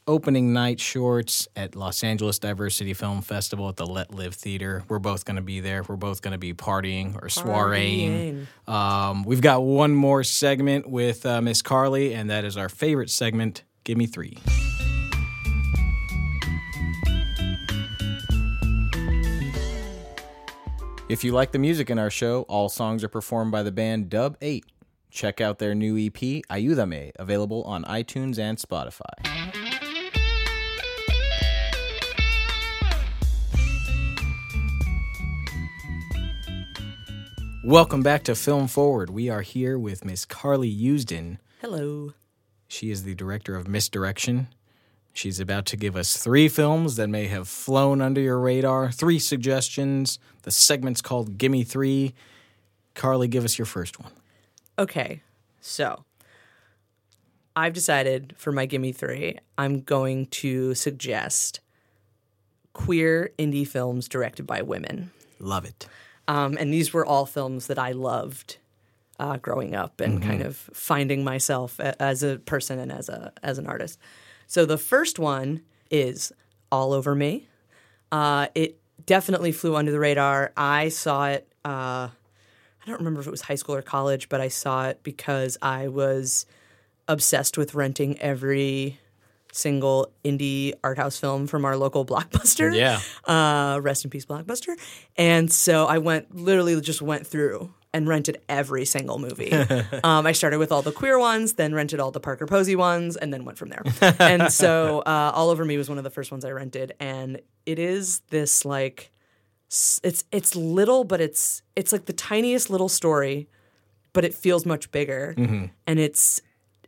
Opening 0.10 0.54
night 0.54 0.80
shorts 0.80 1.50
at 1.58 1.76
Los 1.76 2.02
Angeles 2.02 2.40
Diversity 2.40 2.94
Film 2.94 3.22
Festival 3.22 3.68
at 3.68 3.76
the 3.76 3.86
Let 3.86 4.14
Live 4.14 4.36
Theater. 4.36 4.86
We're 4.88 5.00
both 5.00 5.26
going 5.26 5.36
to 5.36 5.42
be 5.42 5.60
there. 5.60 5.84
We're 5.84 5.98
both 5.98 6.22
going 6.22 6.32
to 6.32 6.38
be 6.38 6.54
partying 6.54 7.14
or 7.16 7.28
soireeing. 7.28 8.46
Um, 8.70 9.24
we've 9.24 9.42
got 9.42 9.64
one 9.64 9.94
more 9.94 10.24
segment 10.24 10.90
with 10.90 11.26
uh, 11.26 11.42
Miss 11.42 11.62
Carly, 11.62 12.14
and 12.14 12.30
that 12.30 12.46
is 12.46 12.56
our 12.56 12.70
favorite 12.70 13.10
segment. 13.10 13.64
Give 13.88 13.98
me 13.98 14.06
three. 14.06 14.38
If 21.08 21.24
you 21.24 21.32
like 21.32 21.54
the 21.54 21.58
music 21.58 21.90
in 21.90 21.98
our 21.98 22.10
show, 22.10 22.42
all 22.50 22.68
songs 22.68 23.02
are 23.06 23.08
performed 23.08 23.54
by 23.54 23.64
the 23.64 23.72
band 23.72 24.10
Dub 24.10 24.36
8. 24.42 24.66
Check 25.10 25.40
out 25.40 25.60
their 25.60 25.74
new 25.74 25.96
EP, 25.98 26.14
Ayúdame, 26.50 27.14
available 27.16 27.64
on 27.64 27.86
iTunes 27.86 28.38
and 28.38 28.58
Spotify. 28.58 29.00
Welcome 37.64 38.04
back 38.04 38.24
to 38.24 38.36
Film 38.36 38.68
Forward. 38.68 39.10
We 39.10 39.30
are 39.30 39.44
here 39.44 39.80
with 39.80 40.04
Miss 40.04 40.26
Carly 40.26 40.76
Usdin. 40.76 41.38
Hello. 41.62 42.12
She 42.68 42.92
is 42.92 43.04
the 43.04 43.16
director 43.16 43.56
of 43.56 43.68
Misdirection. 43.68 44.48
She's 45.14 45.40
about 45.40 45.66
to 45.68 45.78
give 45.78 45.96
us 45.96 46.16
three 46.16 46.48
films 46.48 46.96
that 46.98 47.08
may 47.08 47.28
have 47.28 47.48
flown 47.48 48.02
under 48.02 48.22
your 48.22 48.40
radar, 48.40 48.92
three 48.92 49.18
suggestions. 49.20 50.20
The 50.44 50.52
segment's 50.52 51.02
called 51.02 51.38
Gimme 51.38 51.64
Three. 51.64 52.14
Carly, 52.94 53.28
give 53.28 53.44
us 53.44 53.58
your 53.58 53.66
first 53.66 54.00
one. 54.00 54.12
Okay, 54.78 55.22
so 55.60 56.04
I've 57.56 57.74
decided 57.74 58.36
for 58.38 58.52
my 58.52 58.68
gimme 58.68 58.92
three, 58.92 59.40
I'm 59.58 59.82
going 59.82 60.28
to 60.28 60.76
suggest 60.76 61.62
queer 62.74 63.32
indie 63.40 63.68
films 63.68 64.08
directed 64.08 64.46
by 64.46 64.62
women. 64.62 65.10
Love 65.40 65.66
it. 65.66 65.88
Um, 66.28 66.56
and 66.60 66.72
these 66.72 66.94
were 66.94 67.04
all 67.04 67.26
films 67.26 67.66
that 67.68 67.80
I 67.80 67.94
loved 67.94 68.58
uh, 69.20 69.38
growing 69.38 69.76
up 69.76 70.00
and 70.02 70.22
kind 70.22 70.42
of 70.42 70.56
finding 70.74 71.24
myself 71.24 71.80
a- 71.80 72.00
as 72.02 72.24
a 72.24 72.38
person 72.40 72.80
and 72.80 72.92
as 72.92 73.10
a 73.10 73.32
as 73.44 73.58
an 73.58 73.68
artist. 73.68 74.00
So 74.48 74.66
the 74.66 74.78
first 74.78 75.20
one 75.20 75.62
is 75.92 76.32
All 76.72 76.94
Over 76.94 77.16
Me. 77.16 77.48
Uh, 78.12 78.48
it 78.56 78.80
definitely 79.06 79.52
flew 79.52 79.76
under 79.76 79.92
the 79.92 80.00
radar. 80.00 80.52
I 80.56 80.90
saw 80.90 81.28
it. 81.30 81.48
Uh, 81.66 82.10
I 82.10 82.86
don't 82.86 83.00
remember 83.00 83.20
if 83.20 83.28
it 83.28 83.32
was 83.32 83.42
high 83.42 83.56
school 83.56 83.76
or 83.76 83.82
college, 83.82 84.30
but 84.30 84.40
I 84.40 84.48
saw 84.48 84.88
it 84.88 85.02
because 85.04 85.58
I 85.62 85.88
was 85.90 86.46
obsessed 87.10 87.58
with 87.58 87.74
renting 87.74 88.18
every 88.20 89.00
single 89.54 90.12
indie 90.24 90.74
art 90.84 90.98
house 90.98 91.18
film 91.20 91.48
from 91.48 91.66
our 91.66 91.76
local 91.78 92.06
blockbuster 92.06 92.76
Yeah. 92.76 93.00
uh, 93.26 93.80
rest 93.82 94.04
in 94.04 94.12
peace 94.12 94.26
blockbuster 94.26 94.76
and 95.16 95.52
so 95.52 95.86
i 95.88 95.98
went 95.98 96.36
literally 96.36 96.80
just 96.82 97.02
went 97.02 97.26
through 97.26 97.74
and 97.98 98.08
rented 98.08 98.40
every 98.48 98.86
single 98.86 99.20
movie. 99.20 99.52
Um, 100.04 100.26
i 100.28 100.32
started 100.32 100.60
with 100.60 100.72
all 100.72 100.82
the 100.82 100.92
queer 100.92 101.18
ones 101.20 101.54
then 101.54 101.74
rented 101.74 102.00
all 102.00 102.12
the 102.12 102.20
parker 102.20 102.46
posey 102.46 102.76
ones 102.76 103.16
and 103.18 103.34
then 103.34 103.44
went 103.46 103.58
from 103.58 103.70
there. 103.70 103.84
And 104.20 104.52
so 104.62 105.00
uh, 105.00 105.32
all 105.34 105.50
over 105.50 105.66
me 105.66 105.78
was 105.78 105.90
one 105.90 105.98
of 105.98 106.04
the 106.04 106.10
first 106.10 106.32
ones 106.32 106.46
i 106.46 106.52
rented 106.52 106.94
and 107.00 107.42
it 107.66 107.80
is 107.80 108.22
this 108.30 108.64
like 108.64 109.12
it's 110.04 110.24
it's 110.32 110.56
little 110.56 111.04
but 111.04 111.20
it's 111.20 111.62
it's 111.76 111.92
like 111.92 112.06
the 112.06 112.14
tiniest 112.14 112.70
little 112.70 112.90
story 112.90 113.50
but 114.14 114.24
it 114.24 114.34
feels 114.34 114.66
much 114.66 114.92
bigger. 114.92 115.34
And 115.86 116.00
it's 116.00 116.42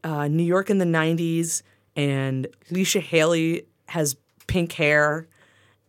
uh, 0.03 0.27
new 0.27 0.43
york 0.43 0.69
in 0.69 0.77
the 0.77 0.85
90s 0.85 1.61
and 1.95 2.47
Leisha 2.71 3.01
Hailey 3.01 3.63
has 3.87 4.15
pink 4.47 4.71
hair 4.73 5.27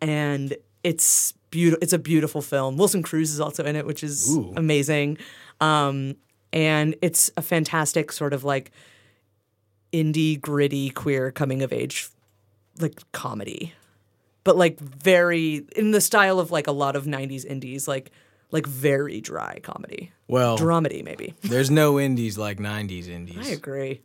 and 0.01 0.57
it's 0.83 1.35
beautiful. 1.51 1.83
It's 1.83 1.93
a 1.93 1.99
beautiful 1.99 2.43
film. 2.43 2.77
Wilson 2.77 3.03
Cruz 3.03 3.31
is 3.33 3.41
also 3.41 3.65
in 3.65 3.77
it, 3.77 3.87
which 3.87 4.03
is 4.03 4.37
Ooh. 4.37 4.53
amazing. 4.57 5.19
Um, 5.61 6.17
and 6.53 6.97
it's 7.03 7.31
a 7.37 7.43
fantastic 7.43 8.13
sort 8.13 8.33
of 8.33 8.45
like 8.45 8.71
indie, 9.93 10.41
gritty, 10.41 10.91
queer 10.91 11.31
coming 11.31 11.63
of 11.63 11.73
age, 11.73 12.09
like 12.81 13.01
comedy, 13.13 13.75
but 14.45 14.57
like 14.57 14.79
very 14.81 15.67
in 15.77 15.91
the 15.91 16.01
style 16.01 16.39
of 16.41 16.51
like 16.51 16.67
a 16.67 16.73
lot 16.73 16.97
of 16.97 17.05
'90s 17.05 17.45
indies, 17.45 17.87
like 17.89 18.11
like 18.51 18.67
very 18.67 19.21
dry 19.21 19.61
comedy, 19.63 20.11
Well, 20.27 20.59
dramedy 20.59 21.05
maybe. 21.05 21.35
there's 21.43 21.71
no 21.71 22.01
indies 22.09 22.37
like 22.37 22.59
90s 22.59 23.07
indies. 23.09 23.49
I 23.49 23.53
agree. 23.53 24.01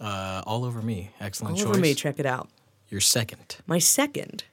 Uh, 0.00 0.40
all 0.46 0.64
over 0.64 0.80
me. 0.80 1.10
Excellent 1.20 1.52
All 1.52 1.64
choice. 1.64 1.66
over 1.68 1.78
me, 1.78 1.92
check 1.94 2.18
it 2.18 2.24
out. 2.24 2.48
Your 2.88 3.02
second. 3.02 3.58
My 3.66 3.78
second, 3.78 4.44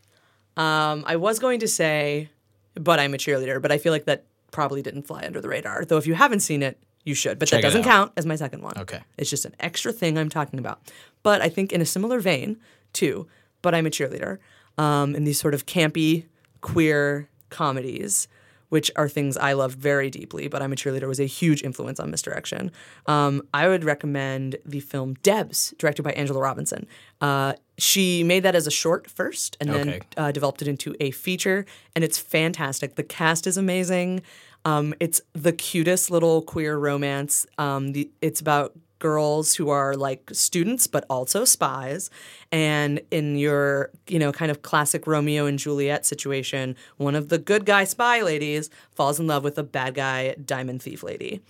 um, 0.58 1.04
I 1.08 1.15
was 1.15 1.39
going 1.39 1.60
to 1.62 1.67
say, 1.67 2.30
but 2.74 3.00
I'm 3.00 3.13
a 3.13 3.17
cheerleader, 3.17 3.62
but 3.62 3.72
I 3.72 3.78
feel 3.78 3.93
like 3.93 4.06
that 4.06 4.26
probably 4.52 4.82
didn't 4.82 5.04
fly 5.04 5.24
under 5.26 5.39
the 5.39 5.48
radar. 5.48 5.86
Though 5.86 5.98
if 5.98 6.08
you 6.08 6.15
haven't 6.15 6.41
seen 6.41 6.63
it, 6.63 6.78
you 7.04 7.13
should. 7.13 7.39
But 7.39 7.48
Check 7.48 7.62
that 7.62 7.67
doesn't 7.67 7.84
count 7.84 8.12
as 8.17 8.26
my 8.26 8.36
second 8.36 8.63
one. 8.63 8.78
Okay. 8.78 9.00
It's 9.17 9.30
just 9.30 9.46
an 9.46 9.56
extra 9.60 9.93
thing 9.93 10.17
I'm 10.17 10.30
talking 10.30 10.60
about. 10.60 10.82
But 11.24 11.41
I 11.41 11.50
think 11.50 11.72
in 11.72 11.80
a 11.80 11.86
similar 11.86 12.20
vein, 12.20 12.58
too, 12.91 13.28
but 13.62 13.74
I'm 13.74 13.86
a 13.86 13.89
cheerleader, 13.89 14.39
um, 14.78 15.15
in 15.15 15.24
these 15.24 15.39
sort 15.39 15.54
of 15.54 15.65
campy, 15.65 16.26
queer 16.62 17.30
comedies, 17.50 18.28
which 18.70 18.92
are 18.96 19.08
things 19.08 19.38
I 19.38 19.54
love 19.54 19.74
very 19.74 20.10
deeply, 20.10 20.48
but 20.48 20.62
I'm 20.62 20.74
a 20.74 20.76
cheerleader 20.76 21.08
was 21.08 21.20
a 21.20 21.26
huge 21.26 21.64
influence 21.64 22.00
on 22.00 22.12
Misdirection. 22.12 22.72
Um, 23.06 23.42
I 23.54 23.68
would 23.68 23.84
recommend 23.84 24.58
the 24.66 24.80
film 24.80 25.16
Debs, 25.24 25.74
directed 25.78 26.04
by 26.04 26.12
Angela 26.12 26.40
Robinson. 26.40 26.88
Uh, 27.22 27.54
she 27.78 28.24
made 28.24 28.44
that 28.44 28.56
as 28.56 28.68
a 28.68 28.72
short 28.72 29.10
first 29.10 29.56
and 29.60 29.70
then 29.70 30.02
uh, 30.18 30.32
developed 30.32 30.62
it 30.62 30.68
into 30.68 30.96
a 31.00 31.12
feature, 31.12 31.66
and 31.96 32.04
it's 32.04 32.18
fantastic. 32.18 32.96
The 32.96 33.04
cast 33.04 33.48
is 33.48 33.58
amazing. 33.58 34.22
Um, 34.66 34.94
it's 35.00 35.22
the 35.34 35.54
cutest 35.54 36.12
little 36.12 36.42
queer 36.42 36.78
romance. 36.78 37.46
Um, 37.58 37.94
the, 37.94 38.10
it's 38.22 38.42
about 38.42 38.74
girls 39.00 39.54
who 39.56 39.70
are 39.70 39.96
like 39.96 40.30
students 40.32 40.88
but 40.88 41.06
also 41.10 41.46
spies. 41.46 42.10
And 42.52 43.02
in 43.12 43.36
your 43.38 43.92
you 44.08 44.20
know 44.20 44.32
kind 44.32 44.52
of 44.52 44.62
classic 44.62 45.06
romeo 45.08 45.46
and 45.46 45.60
juliet 45.60 46.06
situation 46.06 46.76
one 46.98 47.16
of 47.16 47.30
the 47.30 47.38
good 47.38 47.66
guy 47.66 47.84
spy 47.84 48.22
ladies 48.22 48.70
falls 48.92 49.20
in 49.20 49.28
love 49.28 49.44
with 49.44 49.58
a 49.58 49.64
bad 49.64 49.96
guy 49.96 50.36
diamond 50.46 50.82
thief 50.82 51.04
lady. 51.04 51.42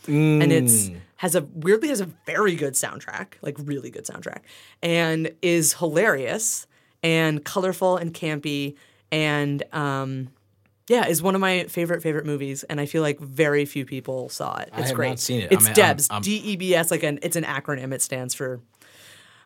And 0.42 0.52
it's 0.52 0.90
has 1.18 1.36
a 1.36 1.42
weirdly 1.54 1.90
has 1.90 2.02
a 2.02 2.10
very 2.26 2.56
good 2.56 2.74
soundtrack 2.74 3.34
like 3.42 3.56
really 3.60 3.90
good 3.90 4.06
soundtrack 4.06 4.42
and 4.82 5.32
is 5.42 5.74
hilarious 5.74 6.68
and 7.04 7.44
colorful 7.44 7.98
and 7.98 8.14
campy 8.14 8.76
and 9.12 9.64
um 9.74 10.30
yeah, 10.88 11.08
is 11.08 11.22
one 11.22 11.36
of 11.36 11.42
my 11.42 11.66
favorite 11.66 12.02
favorite 12.02 12.26
movies, 12.26 12.64
and 12.64 12.80
I 12.80 12.86
feel 12.86 13.02
like 13.02 13.20
very 13.20 13.66
few 13.66 13.86
people 13.86 14.30
saw 14.30 14.58
it. 14.58 14.70
I 14.74 14.80
It's 14.80 14.88
have 14.90 14.96
great. 14.96 15.10
not 15.10 15.20
seen 15.20 15.42
it. 15.42 15.52
It's 15.52 15.66
I'm- 15.66 15.74
Debs, 15.74 16.08
I'm- 16.10 16.16
I'm- 16.16 16.22
D 16.24 16.36
E 16.38 16.56
B 16.56 16.74
S. 16.76 16.92
Like 16.92 17.04
an, 17.04 17.20
it's 17.22 17.36
an 17.36 17.44
acronym. 17.44 17.94
It 17.94 18.02
stands 18.02 18.34
for. 18.34 18.60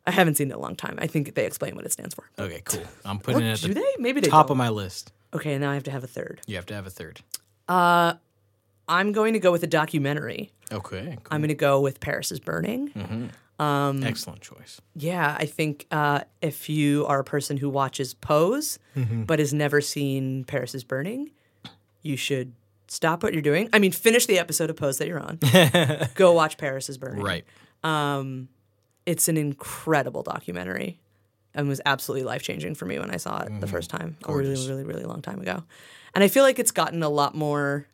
I 0.05 0.11
haven't 0.11 0.35
seen 0.35 0.47
it 0.49 0.53
in 0.53 0.57
a 0.57 0.61
long 0.61 0.75
time. 0.75 0.97
I 0.99 1.05
think 1.05 1.35
they 1.35 1.45
explain 1.45 1.75
what 1.75 1.85
it 1.85 1.91
stands 1.91 2.15
for. 2.15 2.23
Okay, 2.39 2.61
cool. 2.65 2.83
I'm 3.05 3.19
putting 3.19 3.45
it 3.45 3.51
at 3.51 3.59
do 3.61 3.67
the 3.67 3.75
they? 3.75 3.95
Maybe 3.99 4.19
they 4.19 4.29
top 4.29 4.47
don't. 4.47 4.55
of 4.55 4.57
my 4.57 4.69
list. 4.69 5.11
Okay, 5.33 5.53
and 5.53 5.61
now 5.61 5.69
I 5.69 5.75
have 5.75 5.83
to 5.83 5.91
have 5.91 6.03
a 6.03 6.07
third. 6.07 6.41
You 6.47 6.55
have 6.55 6.65
to 6.67 6.73
have 6.73 6.87
a 6.87 6.89
third. 6.89 7.21
Uh, 7.69 8.13
I'm 8.87 9.11
going 9.11 9.33
to 9.33 9.39
go 9.39 9.51
with 9.51 9.61
a 9.63 9.67
documentary. 9.67 10.51
Okay, 10.71 11.17
cool. 11.17 11.27
I'm 11.29 11.41
going 11.41 11.49
to 11.49 11.53
go 11.53 11.79
with 11.79 11.99
Paris 11.99 12.31
is 12.31 12.39
Burning. 12.39 12.89
Mm-hmm. 12.89 13.27
Um, 13.61 14.03
Excellent 14.03 14.41
choice. 14.41 14.81
Yeah, 14.95 15.35
I 15.39 15.45
think 15.45 15.85
uh, 15.91 16.21
if 16.41 16.67
you 16.69 17.05
are 17.05 17.19
a 17.19 17.23
person 17.23 17.57
who 17.57 17.69
watches 17.69 18.13
Pose 18.15 18.79
Mm-hmm. 18.97 19.23
but 19.23 19.39
has 19.39 19.53
never 19.53 19.81
seen 19.81 20.43
Paris 20.45 20.73
is 20.73 20.83
Burning, 20.83 21.29
you 22.01 22.17
should 22.17 22.53
stop 22.87 23.21
what 23.23 23.33
you're 23.33 23.41
doing. 23.41 23.69
I 23.71 23.79
mean, 23.79 23.91
finish 23.91 24.25
the 24.25 24.39
episode 24.39 24.69
of 24.69 24.75
Pose 24.77 24.97
that 24.97 25.07
you're 25.07 25.19
on. 25.19 25.37
go 26.15 26.31
watch 26.33 26.57
Paris 26.57 26.89
is 26.89 26.97
Burning. 26.97 27.23
Right. 27.23 27.45
It's 29.05 29.27
an 29.27 29.37
incredible 29.37 30.23
documentary 30.23 30.99
and 31.53 31.67
was 31.67 31.81
absolutely 31.85 32.25
life 32.25 32.43
changing 32.43 32.75
for 32.75 32.85
me 32.85 32.99
when 32.99 33.11
I 33.11 33.17
saw 33.17 33.41
it 33.43 33.59
the 33.59 33.67
first 33.67 33.89
time 33.89 34.15
a 34.25 34.33
really, 34.35 34.67
really, 34.67 34.83
really 34.83 35.03
long 35.03 35.21
time 35.21 35.41
ago. 35.41 35.63
And 36.13 36.23
I 36.23 36.27
feel 36.27 36.43
like 36.43 36.59
it's 36.59 36.71
gotten 36.71 37.01
a 37.03 37.09
lot 37.09 37.35
more 37.35 37.87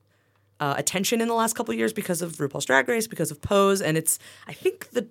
uh, 0.59 0.75
attention 0.77 1.21
in 1.21 1.27
the 1.27 1.33
last 1.33 1.55
couple 1.55 1.71
of 1.71 1.77
years 1.77 1.93
because 1.93 2.21
of 2.21 2.33
RuPaul's 2.33 2.65
Drag 2.65 2.87
Race, 2.87 3.07
because 3.07 3.31
of 3.31 3.41
Pose, 3.41 3.81
and 3.81 3.97
it's 3.97 4.19
I 4.47 4.53
think 4.53 4.89
the 4.91 5.07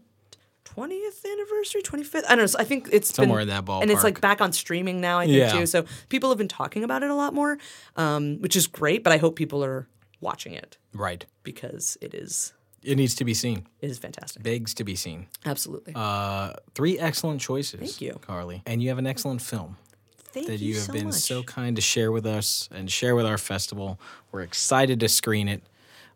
20th 0.75 1.25
anniversary, 1.25 1.83
25th. 1.83 2.25
I 2.27 2.31
don't 2.31 2.39
know. 2.39 2.47
So 2.47 2.59
I 2.59 2.65
think 2.65 2.89
it's 2.93 3.15
Somewhere 3.15 3.39
been- 3.41 3.49
in 3.49 3.55
that 3.55 3.65
ballpark, 3.65 3.83
and 3.83 3.91
it's 3.91 4.05
like 4.05 4.21
back 4.21 4.41
on 4.41 4.53
streaming 4.53 5.01
now. 5.01 5.19
I 5.19 5.27
think 5.27 5.37
Yeah. 5.39 5.53
too. 5.53 5.67
So 5.67 5.85
people 6.09 6.29
have 6.31 6.39
been 6.39 6.49
talking 6.49 6.85
about 6.85 7.03
it 7.03 7.11
a 7.11 7.15
lot 7.15 7.33
more, 7.35 7.59
um, 7.97 8.39
which 8.41 8.57
is 8.57 8.67
great. 8.67 9.03
But 9.05 9.13
I 9.13 9.19
hope 9.19 9.37
people 9.37 9.65
are 9.65 9.87
watching 10.21 10.53
it 10.55 10.77
Right. 10.93 11.25
because 11.43 11.97
it 12.01 12.15
is 12.15 12.53
It 12.83 12.97
needs 12.97 13.15
to 13.17 13.25
be 13.25 13.35
seen. 13.35 13.67
it 13.81 13.91
is 13.91 13.99
fantastic. 13.99 14.43
Begs 14.43 14.75
to 14.75 14.85
be 14.85 14.97
seen. 14.97 15.27
Absolutely. 15.45 15.93
Uh, 15.95 16.53
three 16.75 16.99
excellent 16.99 17.41
choices. 17.41 17.81
Thank 17.81 18.01
you. 18.01 18.19
Carly. 18.23 18.63
And 18.67 18.83
you 18.83 18.89
have 18.91 18.99
an 18.99 19.07
excellent 19.07 19.43
film 19.43 19.77
Thank 20.33 20.47
that 20.49 20.61
you, 20.61 20.75
have 20.77 20.85
so 20.85 20.93
been 20.93 21.07
much. 21.07 21.15
so 21.17 21.43
kind 21.43 21.77
to 21.77 21.83
share 21.83 22.11
with 22.13 22.27
us 22.27 22.69
and 22.73 22.91
share 22.91 23.15
with 23.17 23.27
our 23.27 23.39
festival. 23.39 23.99
We're 24.33 24.43
excited 24.43 25.01
to 25.01 25.09
screen 25.09 25.49
it. 25.49 25.63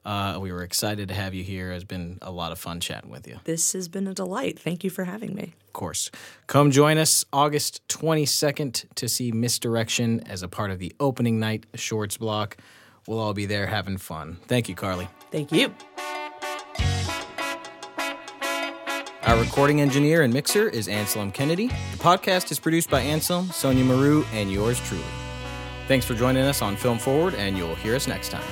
Uh, 0.05 0.39
we 0.41 0.51
were 0.51 0.63
excited 0.63 1.09
to 1.09 1.15
have 1.15 1.35
you 1.35 1.45
here. 1.45 1.73
It's 1.73 1.85
been 1.85 2.19
a 2.23 2.31
lot 2.31 2.53
of 2.53 2.59
fun 2.59 2.81
chatting 2.81 3.11
with 3.11 3.27
you. 3.29 3.39
this 3.45 3.73
has 3.75 3.89
been 3.89 4.07
a 4.07 4.15
delight. 4.15 4.59
Thank 4.59 4.83
you 4.83 4.91
for 4.91 5.05
having 5.05 5.35
me. 5.35 5.55
Of 5.67 5.73
course. 5.75 6.11
Come 6.47 6.71
join 6.71 6.97
us 6.99 7.25
August 7.33 7.87
22nd 7.89 8.87
to 8.95 9.09
see 9.09 9.31
Misdirection 9.31 10.21
as 10.27 10.43
a 10.43 10.49
part 10.49 10.71
of 10.71 10.79
the 10.79 10.93
opening 11.01 11.39
night 11.39 11.67
shorts 11.75 12.17
block. 12.17 12.57
We'll 13.07 13.19
all 13.19 13.35
be 13.35 13.47
there 13.47 13.67
having 13.67 13.99
fun. 13.99 14.39
Thank 14.47 14.69
you, 14.69 14.75
Carly. 14.75 15.09
Thank 15.31 15.53
you. 15.53 15.75
Our 19.23 19.39
recording 19.39 19.81
engineer 19.81 20.23
and 20.23 20.33
mixer 20.33 20.69
is 20.69 20.89
Anselm 20.89 21.31
Kennedy. 21.31 21.67
The 21.69 21.99
podcast 21.99 22.51
is 22.51 22.59
produced 22.59 22.91
by 22.91 23.01
Anselm, 23.03 23.51
Sonia 23.53 23.85
Maru, 23.85 24.25
and 24.33 24.51
yours 24.51 24.81
truly. 24.81 25.05
Thanks 25.89 26.07
for 26.07 26.15
joining 26.15 26.43
us 26.45 26.63
on 26.63 26.75
Film 26.77 26.99
Forward, 26.99 27.35
and 27.35 27.57
you'll 27.57 27.75
hear 27.75 27.95
us 27.95 28.09
next 28.09 28.31
time. 28.31 28.43